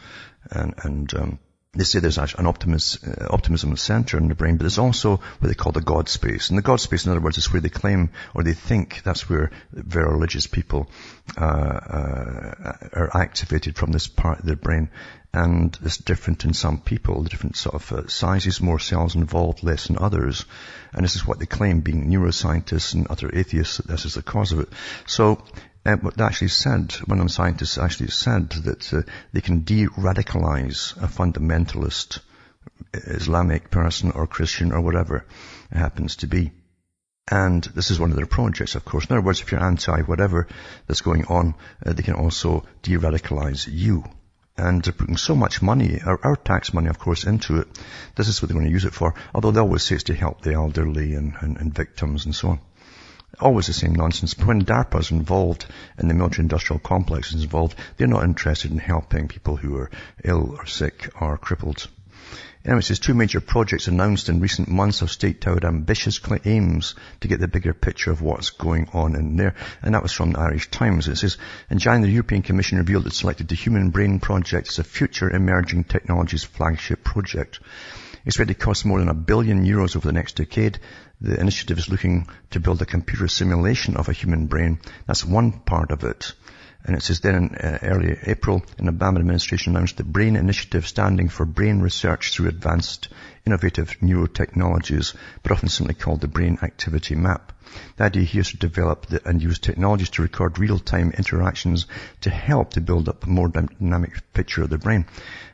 [0.52, 1.40] And, and um,
[1.74, 5.48] they say there's an optimism, uh, optimism center in the brain, but there's also what
[5.48, 6.50] they call the God space.
[6.50, 9.30] And the God space, in other words, is where they claim or they think that's
[9.30, 10.90] where very religious people
[11.38, 14.90] uh, uh, are activated from this part of their brain.
[15.32, 19.62] And it's different in some people, the different sort of uh, sizes, more cells involved,
[19.62, 20.46] less in others.
[20.92, 24.24] And this is what they claim, being neuroscientists and other atheists, that this is the
[24.24, 24.70] cause of it.
[25.06, 25.44] So
[25.86, 30.98] uh, they actually said, one of the scientists actually said that uh, they can de-radicalize
[30.98, 32.20] a fundamentalist
[32.94, 35.26] Islamic person or Christian or whatever
[35.72, 36.52] it happens to be.
[37.32, 39.06] And this is one of their projects, of course.
[39.06, 40.48] In other words, if you're anti whatever
[40.88, 44.04] that's going on, uh, they can also de-radicalize you.
[44.58, 47.68] And they're putting so much money, our, our, tax money, of course, into it.
[48.16, 49.14] This is what they're going to use it for.
[49.34, 52.50] Although they always say it's to help the elderly and, and, and victims and so
[52.50, 52.60] on
[53.40, 54.38] always the same nonsense.
[54.38, 55.66] When DARPA's involved
[55.98, 59.92] and the military industrial complex is involved, they're not interested in helping people who are
[60.24, 61.88] ill or sick or crippled.
[62.66, 66.94] Anyway, it says two major projects announced in recent months have staked out ambitious aims
[67.22, 69.56] to get the bigger picture of what's going on in there.
[69.82, 71.08] And that was from the Irish Times.
[71.08, 71.38] It says,
[71.70, 75.30] in January, the European Commission revealed it selected the Human Brain Project as a future
[75.30, 77.62] emerging technologies flagship project.
[78.26, 80.80] It's ready to cost more than a billion euros over the next decade.
[81.22, 84.80] The initiative is looking to build a computer simulation of a human brain.
[85.06, 86.34] That's one part of it.
[86.86, 90.88] And it says then in uh, early April, an Obama administration announced the BRAIN Initiative
[90.88, 93.10] standing for Brain Research Through Advanced
[93.46, 97.52] Innovative Neurotechnologies, but often simply called the Brain Activity Map.
[97.98, 101.86] The idea here is to develop the, and use technologies to record real-time interactions
[102.22, 105.06] to help to build up a more dynamic picture of the brain.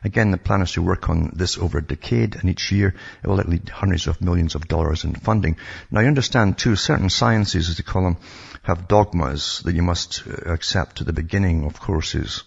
[0.04, 3.26] Again, the plan is to work on this over a decade, and each year it
[3.26, 5.56] will lead hundreds of millions of dollars in funding.
[5.90, 8.16] Now, you understand too, certain sciences, as they call them,
[8.62, 12.44] have dogmas that you must uh, accept at the beginning of courses.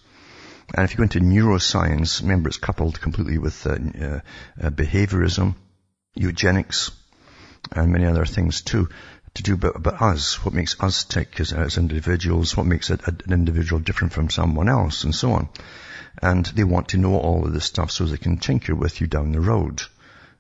[0.74, 4.20] And if you go into neuroscience, remember it's coupled completely with uh, uh,
[4.62, 5.56] uh behaviorism,
[6.16, 6.92] eugenics,
[7.72, 8.90] and many other things too
[9.36, 12.96] to do about, about us, what makes us tick as, as individuals, what makes a,
[12.96, 15.50] a, an individual different from someone else, and so on.
[16.22, 19.08] And they want to know all of this stuff so they can tinker with you
[19.08, 19.84] down the road.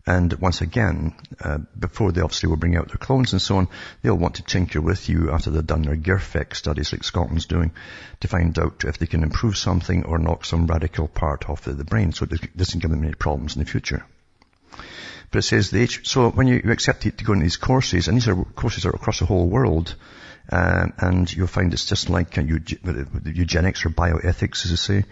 [0.06, 3.67] And once again, uh, before they obviously will bring out their clones and so on,
[4.02, 7.71] they'll want to tinker with you after they've done their GIRFEC studies like Scotland's doing
[8.21, 11.78] to find out if they can improve something or knock some radical part off of
[11.78, 14.04] the brain so it doesn't give them any problems in the future.
[15.32, 18.18] But it says the H, so when you, accept to go into these courses, and
[18.18, 19.96] these are courses are across the whole world,
[20.52, 25.06] uh, and you'll find it's just like uh, eugenics or bioethics, as I say,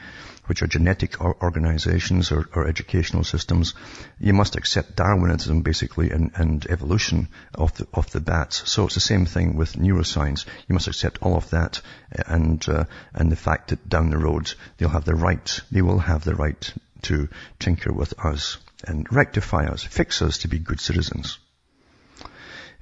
[0.48, 3.76] which are genetic organizations or, or, educational systems.
[4.20, 8.54] You must accept Darwinism basically and, and evolution off the, off the bat.
[8.54, 10.46] So it's the same thing with neuroscience.
[10.68, 14.52] You must accept all of that and, uh, and the fact that down the road
[14.78, 18.58] they'll have the right, they will have the right to tinker with us
[18.88, 21.40] and rectify us, fix us to be good citizens.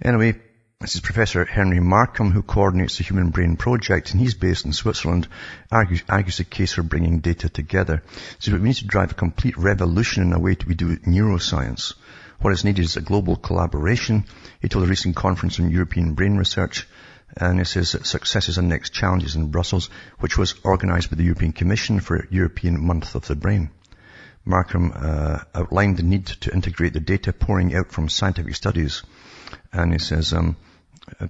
[0.02, 0.40] Anyway,
[0.82, 4.74] This is Professor Henry Markram, who coordinates the Human Brain Project, and he's based in
[4.74, 5.26] Switzerland,
[5.72, 8.04] argues, argues the case for bringing data together.
[8.40, 11.94] So we need to drive a complete revolution in the way we do neuroscience.
[12.40, 14.26] What is needed is a global collaboration.
[14.62, 16.86] He told a recent conference on European brain research,
[17.38, 19.90] and he says successes and next challenges in Brussels,
[20.20, 23.70] which was organized by the European Commission for European Month of the Brain.
[24.46, 29.04] Markram uh, outlined the need to integrate the data pouring out from scientific studies.
[29.74, 30.56] And he says, um,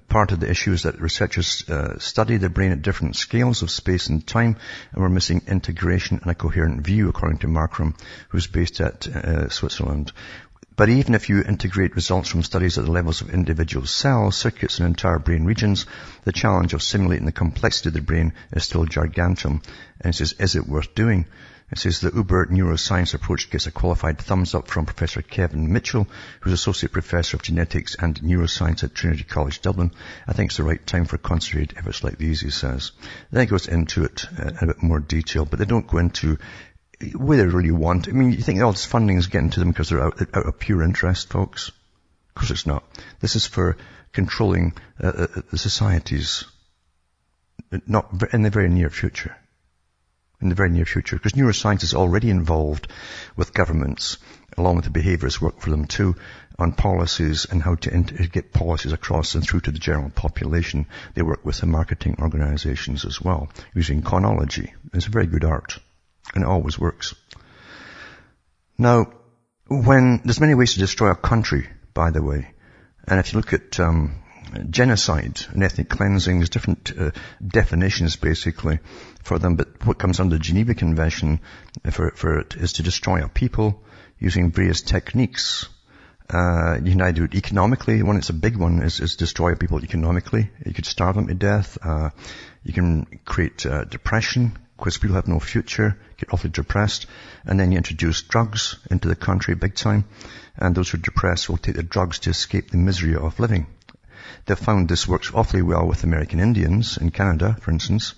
[0.08, 3.70] part of the issue is that researchers uh, study the brain at different scales of
[3.70, 4.56] space and time,
[4.92, 7.98] and we're missing integration and a coherent view, according to Markram,
[8.28, 10.12] who's based at uh, Switzerland.
[10.76, 14.78] But even if you integrate results from studies at the levels of individual cells, circuits,
[14.78, 15.86] and entire brain regions,
[16.24, 19.62] the challenge of simulating the complexity of the brain is still gigantum.
[20.00, 21.26] And he says, is it worth doing?
[21.68, 26.06] It says the Uber neuroscience approach gets a qualified thumbs up from Professor Kevin Mitchell,
[26.40, 29.90] who's Associate Professor of Genetics and Neuroscience at Trinity College Dublin.
[30.28, 32.92] I think it's the right time for concentrated efforts like these, he says.
[33.32, 35.98] Then he goes into it uh, in a bit more detail, but they don't go
[35.98, 36.38] into
[37.16, 38.06] where they really want.
[38.06, 40.46] I mean, you think all this funding is getting to them because they're out, out
[40.46, 41.70] of pure interest, folks?
[41.70, 42.84] Of course it's not.
[43.18, 43.76] This is for
[44.12, 46.44] controlling uh, uh the societies,
[47.88, 49.36] not in the very near future
[50.40, 52.88] in the very near future because neuroscience is already involved
[53.36, 54.18] with governments
[54.56, 56.14] along with the behaviorists work for them too
[56.58, 57.90] on policies and how to
[58.32, 60.86] get policies across and through to the general population.
[61.14, 64.72] They work with the marketing organizations as well using chronology.
[64.94, 65.78] It's a very good art
[66.34, 67.14] and it always works.
[68.78, 69.12] Now,
[69.68, 72.50] when there's many ways to destroy a country, by the way,
[73.06, 74.22] and if you look at um,
[74.70, 76.38] genocide and ethnic cleansing.
[76.38, 77.10] There's different uh,
[77.46, 78.78] definitions basically
[79.22, 81.40] for them, but what comes under the Geneva Convention
[81.90, 83.82] for, for it is to destroy a people
[84.18, 85.68] using various techniques.
[86.28, 88.02] Uh, you can either do it economically.
[88.02, 90.50] One, it's a big one, is, is destroy people economically.
[90.64, 91.78] You could starve them to death.
[91.82, 92.10] Uh,
[92.64, 97.06] you can create uh, depression because people have no future, get awfully depressed,
[97.46, 100.04] and then you introduce drugs into the country big time,
[100.56, 103.66] and those who are depressed will take the drugs to escape the misery of living.
[104.44, 108.14] They've found this works awfully well with American Indians in Canada, for instance,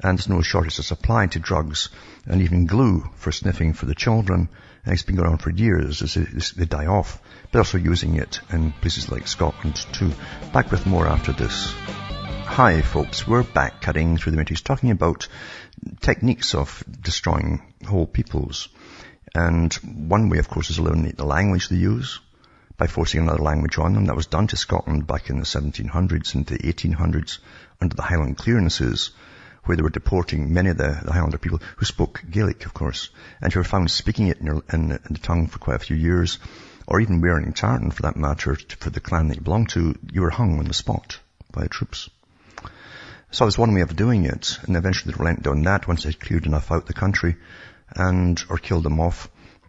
[0.00, 1.88] and there's no shortage of supply to drugs
[2.26, 4.48] and even glue for sniffing for the children.
[4.84, 7.20] And it's been going on for years as they die off.
[7.50, 10.12] They're also using it in places like Scotland too.
[10.52, 11.72] Back with more after this.
[12.44, 15.28] Hi folks, we're back cutting through the matrix talking about
[16.00, 18.68] techniques of destroying whole peoples.
[19.34, 22.20] And one way of course is eliminate the language they use
[22.76, 24.06] by forcing another language on them.
[24.06, 27.38] That was done to Scotland back in the 1700s and the 1800s
[27.80, 29.10] under the Highland clearances
[29.64, 33.10] where they were deporting many of the, the Highlander people who spoke Gaelic, of course,
[33.40, 35.84] and who were found speaking it in, your, in, in, the tongue for quite a
[35.84, 36.38] few years,
[36.86, 40.22] or even wearing tartan for that matter, for the clan that you belonged to, you
[40.22, 41.18] were hung on the spot
[41.50, 42.08] by the troops.
[43.32, 46.04] So it was one way of doing it, and eventually they relented on that once
[46.04, 47.36] they'd cleared enough out the country,
[47.90, 49.28] and, or killed them off,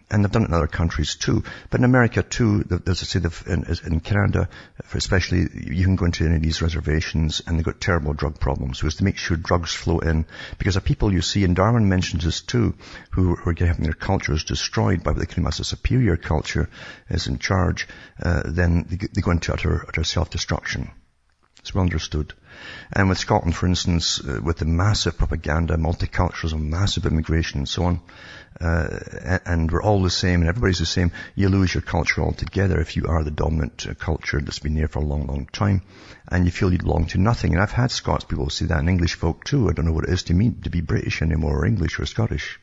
[0.09, 1.43] and they've done it in other countries too.
[1.69, 4.49] But in America too, there's I say, in, in Canada,
[4.93, 8.79] especially, you can go into any of these reservations and they've got terrible drug problems.
[8.79, 10.25] So it's to make sure drugs flow in.
[10.57, 12.75] Because the people you see, and Darwin mentions this too,
[13.11, 16.69] who, who are having their cultures destroyed by what they claim as a superior culture
[17.09, 17.87] is in charge,
[18.21, 20.91] uh, then they, they go into utter, utter self-destruction.
[21.67, 22.33] It's well understood.
[22.93, 27.83] And with Scotland, for instance, uh, with the massive propaganda, multiculturalism, massive immigration and so
[27.83, 27.99] on,
[28.61, 32.79] uh, and we're all the same and everybody's the same, you lose your culture altogether
[32.79, 35.81] if you are the dominant uh, culture that's been there for a long, long time.
[36.31, 37.51] And you feel you belong to nothing.
[37.51, 39.69] And I've had Scots people say that and English folk too.
[39.69, 42.05] I don't know what it is to me to be British anymore or English or
[42.05, 42.61] Scottish.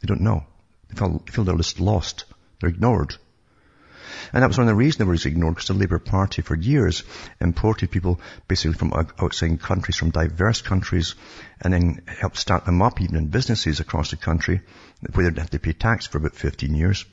[0.00, 0.46] They don't know.
[0.90, 2.24] They feel, they feel they're just lost.
[2.60, 3.16] They're ignored.
[4.32, 6.56] And that was one of the reasons they was ignored because the Labour Party for
[6.56, 7.02] years
[7.40, 11.14] imported people basically from outside countries, from diverse countries,
[11.60, 14.60] and then helped start them up even in businesses across the country
[15.12, 17.04] where they didn't have to pay tax for about 15 years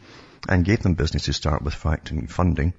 [0.47, 2.73] and gave them business to start with fact and funding.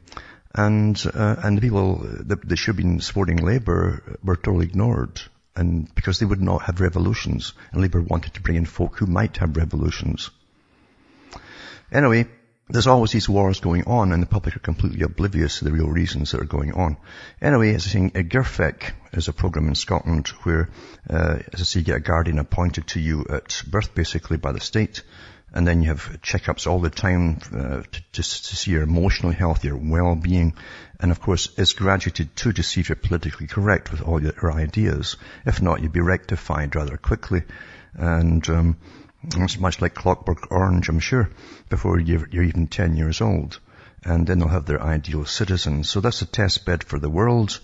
[0.55, 5.21] And, uh, and the people that, that should have been supporting Labour were totally ignored.
[5.55, 9.07] And because they would not have revolutions, and Labour wanted to bring in folk who
[9.07, 10.31] might have revolutions.
[11.93, 12.27] Anyway,
[12.69, 15.89] there's always these wars going on and the public are completely oblivious to the real
[15.89, 16.97] reasons that are going on.
[17.41, 20.69] Anyway, as I say, a GIRFEC is a program in Scotland where,
[21.09, 24.53] uh, as I say, you get a guardian appointed to you at birth basically by
[24.53, 25.03] the state
[25.53, 29.33] and then you have checkups all the time uh, to, to, to, see your emotional
[29.33, 30.55] health, your well-being,
[31.01, 34.53] and of course it's graduated too to see if you're politically correct with all your
[34.53, 35.17] ideas.
[35.47, 37.43] If not, you'd be rectified rather quickly.
[37.95, 38.77] And um,
[39.23, 41.31] it's much like Clockwork Orange, I'm sure,
[41.69, 43.59] before you're, you're even 10 years old.
[44.05, 45.91] And then they'll have their ideal citizens.
[45.91, 47.59] So that's a test bed for the world.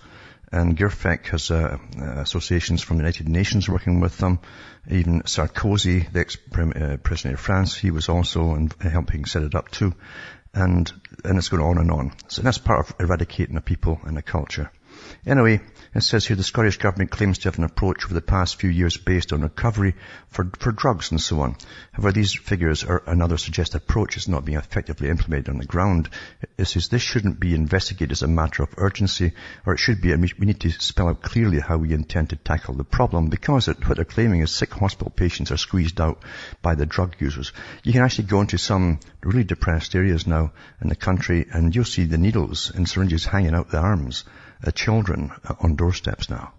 [0.50, 4.40] And GIRFEC has uh, associations from the United Nations working with them.
[4.90, 9.70] Even Sarkozy, the ex-president uh, of France, he was also in, helping set it up
[9.70, 9.94] too.
[10.52, 10.92] And,
[11.24, 12.12] and it's going on and on.
[12.28, 14.70] So that's part of eradicating a people and a culture.
[15.24, 15.60] Anyway,
[15.94, 18.70] it says here the Scottish Government claims to have an approach over the past few
[18.70, 19.94] years based on recovery
[20.28, 21.54] for, for drugs and so on.
[21.92, 26.08] However, these figures are another suggest approach is not being effectively implemented on the ground.
[26.56, 29.32] It says this shouldn't be investigated as a matter of urgency,
[29.66, 32.36] or it should be, we, we need to spell out clearly how we intend to
[32.36, 36.22] tackle the problem, because it, what they're claiming is sick hospital patients are squeezed out
[36.62, 37.52] by the drug users.
[37.84, 41.84] You can actually go into some really depressed areas now in the country, and you'll
[41.84, 44.24] see the needles and syringes hanging out the arms
[44.70, 46.52] children uh, on doorsteps now.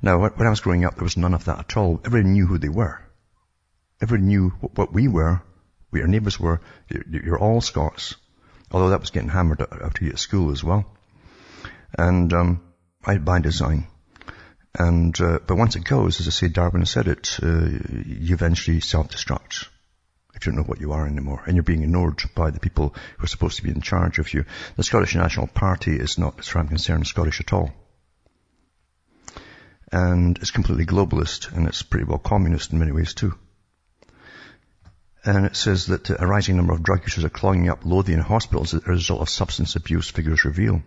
[0.00, 2.00] Now, when I was growing up, there was none of that at all.
[2.04, 3.00] Everyone knew who they were.
[4.00, 5.42] Everyone knew what we were,
[5.90, 6.60] what our neighbours were.
[7.10, 8.14] You're all Scots.
[8.70, 10.84] Although that was getting hammered after you at school as well.
[11.98, 12.62] And, um,
[13.02, 13.86] by design.
[14.78, 17.66] And, uh, but once it goes, as I say, Darwin said it, uh,
[18.04, 19.68] you eventually self-destruct
[20.36, 22.94] if you don't know what you are anymore, and you're being ignored by the people
[23.16, 24.44] who are supposed to be in charge of you.
[24.76, 27.72] The Scottish National Party is not, as far as I'm concerned, Scottish at all.
[29.90, 33.34] And it's completely globalist, and it's pretty well communist in many ways too.
[35.24, 38.74] And it says that a rising number of drug users are clogging up Lothian hospitals
[38.74, 40.82] as a result of substance abuse, figures reveal.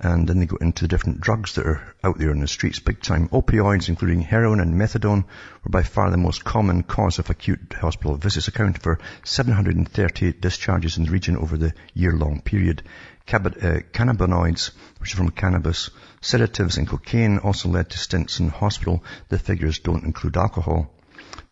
[0.00, 2.80] And then they go into the different drugs that are out there in the streets
[2.80, 3.28] big time.
[3.28, 5.24] Opioids, including heroin and methadone,
[5.62, 10.98] were by far the most common cause of acute hospital visits, accounting for 730 discharges
[10.98, 12.82] in the region over the year-long period.
[13.24, 15.90] Cab- uh, cannabinoids, which are from cannabis,
[16.20, 19.04] sedatives and cocaine also led to stints in hospital.
[19.28, 20.90] The figures don't include alcohol.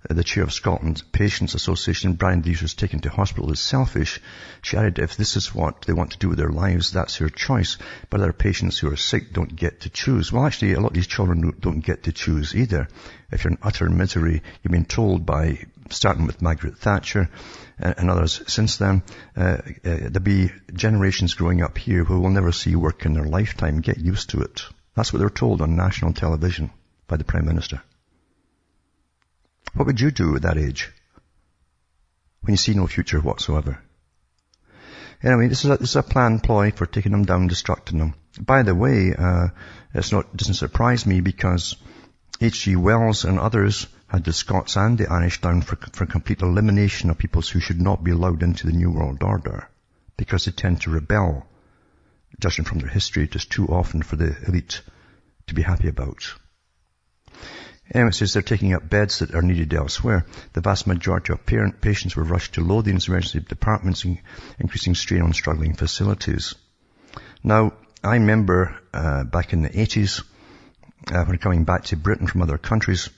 [0.08, 4.20] Uh, the chair of Scotland's Patients Association, Brian Lees, was taken to hospital is selfish.
[4.60, 7.28] She added, if this is what they want to do with their lives, that's their
[7.28, 7.78] choice.
[8.10, 10.32] But other patients who are sick don't get to choose.
[10.32, 12.88] Well, actually, a lot of these children don't get to choose either.
[13.30, 17.30] If you're in utter misery, you've been told by, starting with Margaret Thatcher
[17.80, 19.02] uh, and others since then,
[19.36, 23.24] uh, uh, there'll be generations growing up here who will never see work in their
[23.24, 23.80] lifetime.
[23.80, 24.62] Get used to it.
[24.94, 26.70] That's what they're told on national television
[27.06, 27.82] by the Prime Minister.
[29.74, 30.90] What would you do at that age?
[32.40, 33.78] When you see no future whatsoever.
[35.22, 38.14] Anyway, this is a, this is a planned ploy for taking them down, destructing them.
[38.40, 39.48] By the way, uh,
[39.94, 41.76] it's not, doesn't surprise me because
[42.40, 42.76] H.G.
[42.76, 47.18] Wells and others had the Scots and the Irish down for, for complete elimination of
[47.18, 49.68] peoples who should not be allowed into the New World Order
[50.16, 51.46] because they tend to rebel,
[52.40, 54.82] judging from their history, just too often for the elite
[55.46, 56.34] to be happy about.
[57.94, 60.24] Emmett says they're taking up beds that are needed elsewhere.
[60.54, 64.06] The vast majority of parent patients were rushed to Lothian's emergency departments,
[64.58, 66.54] increasing strain on struggling facilities.
[67.44, 70.22] Now, I remember uh, back in the 80s,
[71.12, 73.10] uh, when coming back to Britain from other countries,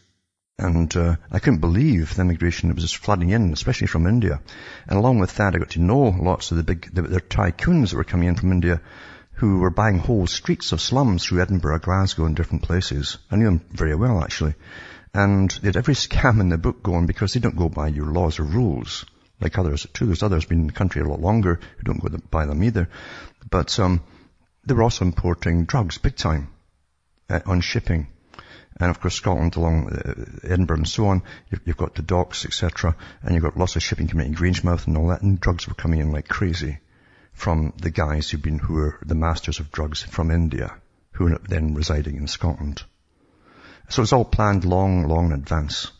[0.59, 4.41] and uh, I couldn't believe the immigration that was just flooding in, especially from India.
[4.87, 7.91] And along with that, I got to know lots of the big, the, the tycoons
[7.91, 8.81] that were coming in from India
[9.35, 13.18] who were buying whole streets of slums through Edinburgh, Glasgow and different places.
[13.30, 14.55] I knew them very well actually.
[15.12, 18.07] And they had every scam in the book going because they don't go by your
[18.07, 19.05] laws or rules
[19.41, 20.07] like others too.
[20.07, 22.89] There's others been in the country a lot longer who don't go by them either.
[23.51, 24.03] But um,
[24.64, 26.49] they were also importing drugs big time
[27.28, 28.09] uh, on shipping.
[28.80, 30.14] And of course, Scotland along uh,
[30.45, 32.97] Edinburgh and so on, you've, you've got the docks, etc.
[33.22, 35.74] And you've got lots of shipping coming in Grangemouth and all that, and drugs were
[35.74, 36.78] coming in like crazy
[37.35, 40.74] from the guys who've been, who are the masters of drugs from India,
[41.12, 42.82] who are then residing in Scotland.
[43.89, 45.91] So it's all planned long, long in advance.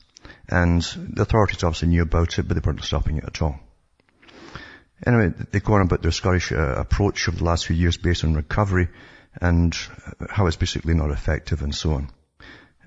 [0.49, 3.59] And the authorities obviously knew about it, but they weren't stopping it at all.
[5.07, 8.24] Anyway, they go on about their Scottish uh, approach of the last few years based
[8.24, 8.89] on recovery
[9.41, 9.76] and
[10.30, 12.11] how it's basically not effective and so on.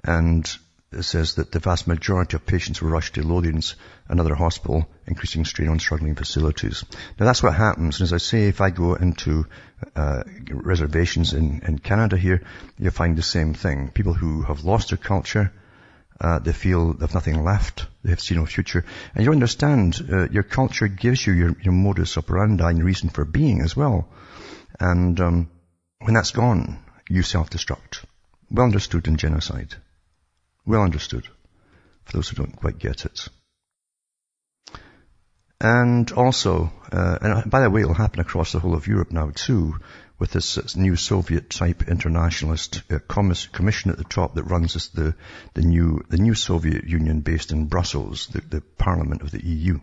[0.03, 0.57] And
[1.01, 3.75] says that the vast majority of patients were rushed to Lothians,
[4.07, 6.85] another hospital, increasing strain on struggling facilities.
[7.19, 7.99] Now that's what happens.
[7.99, 9.45] And as I say, if I go into
[9.95, 12.41] uh, reservations in, in Canada here,
[12.79, 13.89] you find the same thing.
[13.89, 15.51] People who have lost their culture,
[16.21, 17.85] uh, they feel they have nothing left.
[18.03, 18.85] They have seen no future.
[19.13, 23.25] And you understand, uh, your culture gives you your, your modus operandi and reason for
[23.25, 24.07] being as well.
[24.79, 25.49] And um,
[25.99, 26.79] when that's gone,
[27.09, 28.05] you self-destruct.
[28.49, 29.75] Well understood in genocide.
[30.67, 31.25] Well understood,
[32.03, 33.29] for those who don't quite get it.
[35.61, 39.31] And also, uh, and by the way, it'll happen across the whole of Europe now
[39.33, 39.77] too,
[40.19, 45.15] with this uh, new Soviet-type internationalist uh, commission at the top that runs this, the
[45.53, 49.79] the new the new Soviet Union based in Brussels, the, the Parliament of the EU,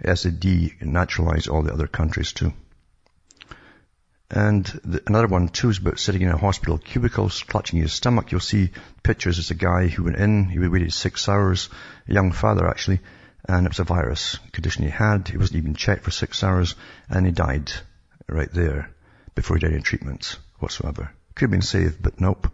[0.00, 2.52] as they denaturalize all the other countries too.
[4.30, 8.32] And the, another one too is about sitting in a hospital cubicle, clutching his stomach.
[8.32, 8.70] You'll see
[9.02, 9.38] pictures.
[9.38, 11.68] It's a guy who went in, he waited six hours,
[12.08, 13.00] a young father actually,
[13.46, 15.28] and it was a virus condition he had.
[15.28, 16.74] He wasn't even checked for six hours,
[17.08, 17.70] and he died
[18.26, 18.90] right there
[19.34, 21.10] before he did any treatment whatsoever.
[21.34, 22.50] Could have been saved, but nope.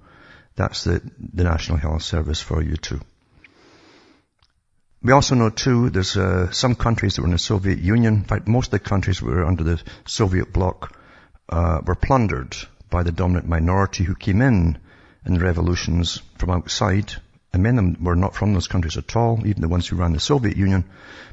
[0.57, 1.01] That's the,
[1.33, 3.01] the National Health Service for you too.
[5.03, 8.25] We also know too, there's uh, some countries that were in the Soviet Union, in
[8.25, 10.95] fact most of the countries were under the Soviet bloc
[11.51, 12.57] uh, were plundered
[12.89, 14.79] by the dominant minority who came in
[15.27, 17.13] in the revolutions from outside.
[17.53, 19.97] And many of them were not from those countries at all, even the ones who
[19.97, 20.85] ran the Soviet Union.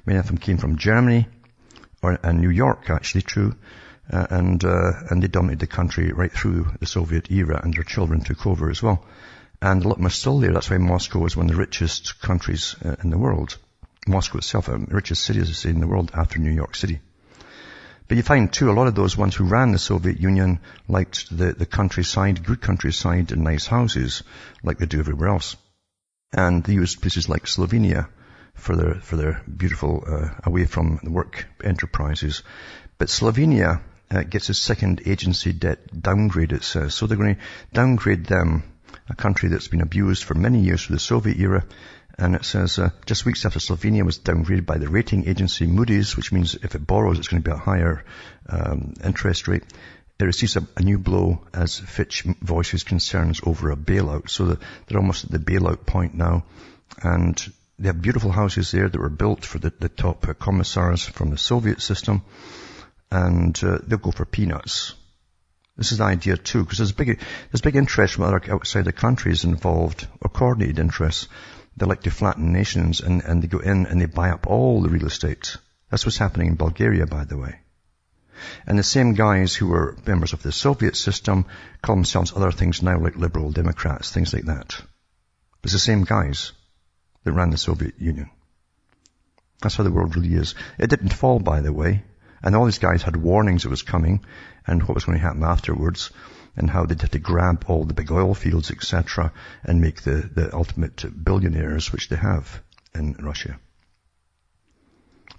[0.06, 1.28] Many of them came from Germany,
[2.02, 3.56] or and New York actually, true.
[4.12, 7.84] Uh, and uh, and they dominated the country right through the Soviet era, and their
[7.84, 9.06] children took over as well.
[9.62, 10.54] And a lot more still there.
[10.54, 13.58] That's why Moscow is one of the richest countries uh, in the world.
[14.08, 16.76] Moscow itself, the um, richest city, as I say, in the world after New York
[16.76, 17.02] City.
[18.08, 21.36] But you find too, a lot of those ones who ran the Soviet Union liked
[21.36, 24.24] the, the countryside, good countryside and nice houses,
[24.64, 25.58] like they do everywhere else.
[26.32, 28.08] And they used places like Slovenia
[28.54, 32.44] for their, for their beautiful, uh, away from the work enterprises.
[32.98, 36.94] But Slovenia uh, gets a second agency debt downgrade, it says.
[36.96, 37.42] So they're going to
[37.74, 38.64] downgrade them,
[39.10, 41.66] a country that's been abused for many years through the Soviet era,
[42.20, 46.18] and it says, uh, just weeks after Slovenia was downgraded by the rating agency Moody's,
[46.18, 48.04] which means if it borrows, it's going to be a higher
[48.50, 49.64] um, interest rate.
[50.20, 54.32] It receives a, a, new blow as Fitch voices concerns over a bailout.
[54.32, 56.46] So the, they're almost at the bailout point now.
[57.04, 57.40] And
[57.78, 61.30] they have beautiful houses there that were built for the, the top uh, commissars from
[61.30, 62.24] the Soviet system.
[63.12, 64.96] And uh, they'll go for peanuts.
[65.78, 67.20] This is the idea too, because there's big,
[67.52, 71.28] there's big interest from other outside the countries involved, or coordinated interests.
[71.78, 74.82] They like to flatten nations and, and they go in and they buy up all
[74.82, 75.58] the real estate.
[75.90, 77.60] That's what's happening in Bulgaria, by the way.
[78.66, 81.46] And the same guys who were members of the Soviet system
[81.82, 84.82] call themselves other things now like liberal Democrats, things like that.
[85.64, 86.52] It's the same guys
[87.24, 88.30] that ran the Soviet Union.
[89.62, 90.56] That's how the world really is.
[90.80, 92.04] It didn't fall, by the way.
[92.42, 94.26] And all these guys had warnings it was coming
[94.66, 96.12] and what was going to happen afterwards
[96.58, 99.32] and how they'd have to grab all the big oil fields, etc.,
[99.64, 102.62] and make the, the ultimate billionaires, which they have
[102.94, 103.60] in Russia.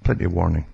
[0.04, 0.66] Plenty of warning.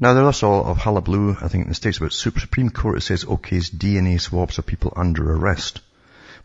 [0.00, 3.26] Now there's also of hullabaloo, I think in the States about Supreme Court, it says
[3.26, 5.82] OK's DNA swabs of people under arrest.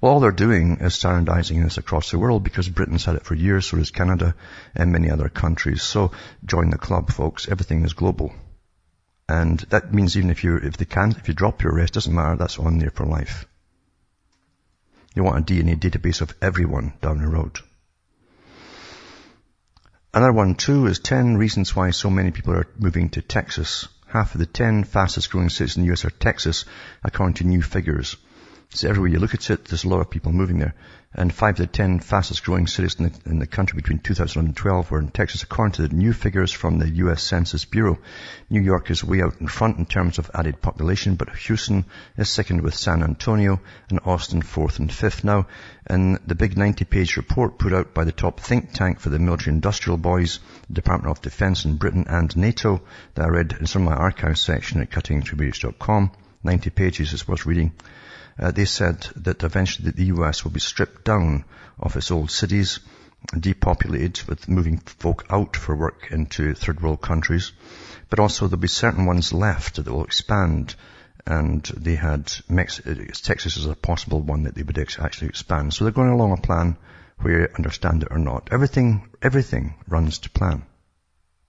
[0.02, 3.34] Well, all they're doing is standardizing this across the world because Britain's had it for
[3.34, 4.36] years, so has Canada
[4.76, 5.82] and many other countries.
[5.82, 6.12] So
[6.44, 7.48] join the club, folks.
[7.48, 8.34] Everything is global.
[9.28, 12.14] And that means even if you, if they can, if you drop your arrest, doesn't
[12.14, 13.46] matter, that's on there for life.
[15.16, 17.60] You want a DNA database of everyone down the road.
[20.14, 23.88] Another one too is 10 reasons why so many people are moving to Texas.
[24.08, 26.66] Half of the 10 fastest growing cities in the US are Texas,
[27.04, 28.16] according to new figures.
[28.70, 30.76] So everywhere you look at it, there's a lot of people moving there
[31.18, 34.92] and five of the ten fastest growing cities in the, in the, country between 2012
[34.92, 37.24] were in Texas, according to the new figures from the U.S.
[37.24, 37.98] Census Bureau.
[38.50, 41.86] New York is way out in front in terms of added population, but Houston
[42.18, 45.24] is second with San Antonio and Austin fourth and fifth.
[45.24, 45.48] Now,
[45.90, 49.54] in the big 90-page report put out by the top think tank for the military
[49.54, 52.82] industrial boys, the Department of Defense in Britain and NATO,
[53.14, 56.12] that I read in some of my archive section at cuttingthroughbarriers.com,
[56.44, 57.72] 90 pages is worth reading.
[58.38, 61.46] Uh, they said that eventually the US will be stripped down
[61.80, 62.80] of its old cities,
[63.40, 67.54] depopulated with moving folk out for work into third world countries.
[68.10, 70.76] But also there'll be certain ones left that will expand
[71.26, 72.82] and they had Mex-
[73.24, 75.74] Texas as a possible one that they would ex- actually expand.
[75.74, 76.78] So they're going along a plan
[77.18, 78.50] where you understand it or not.
[78.52, 80.64] Everything, everything runs to plan.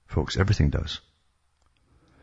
[0.07, 1.01] Folks, everything does.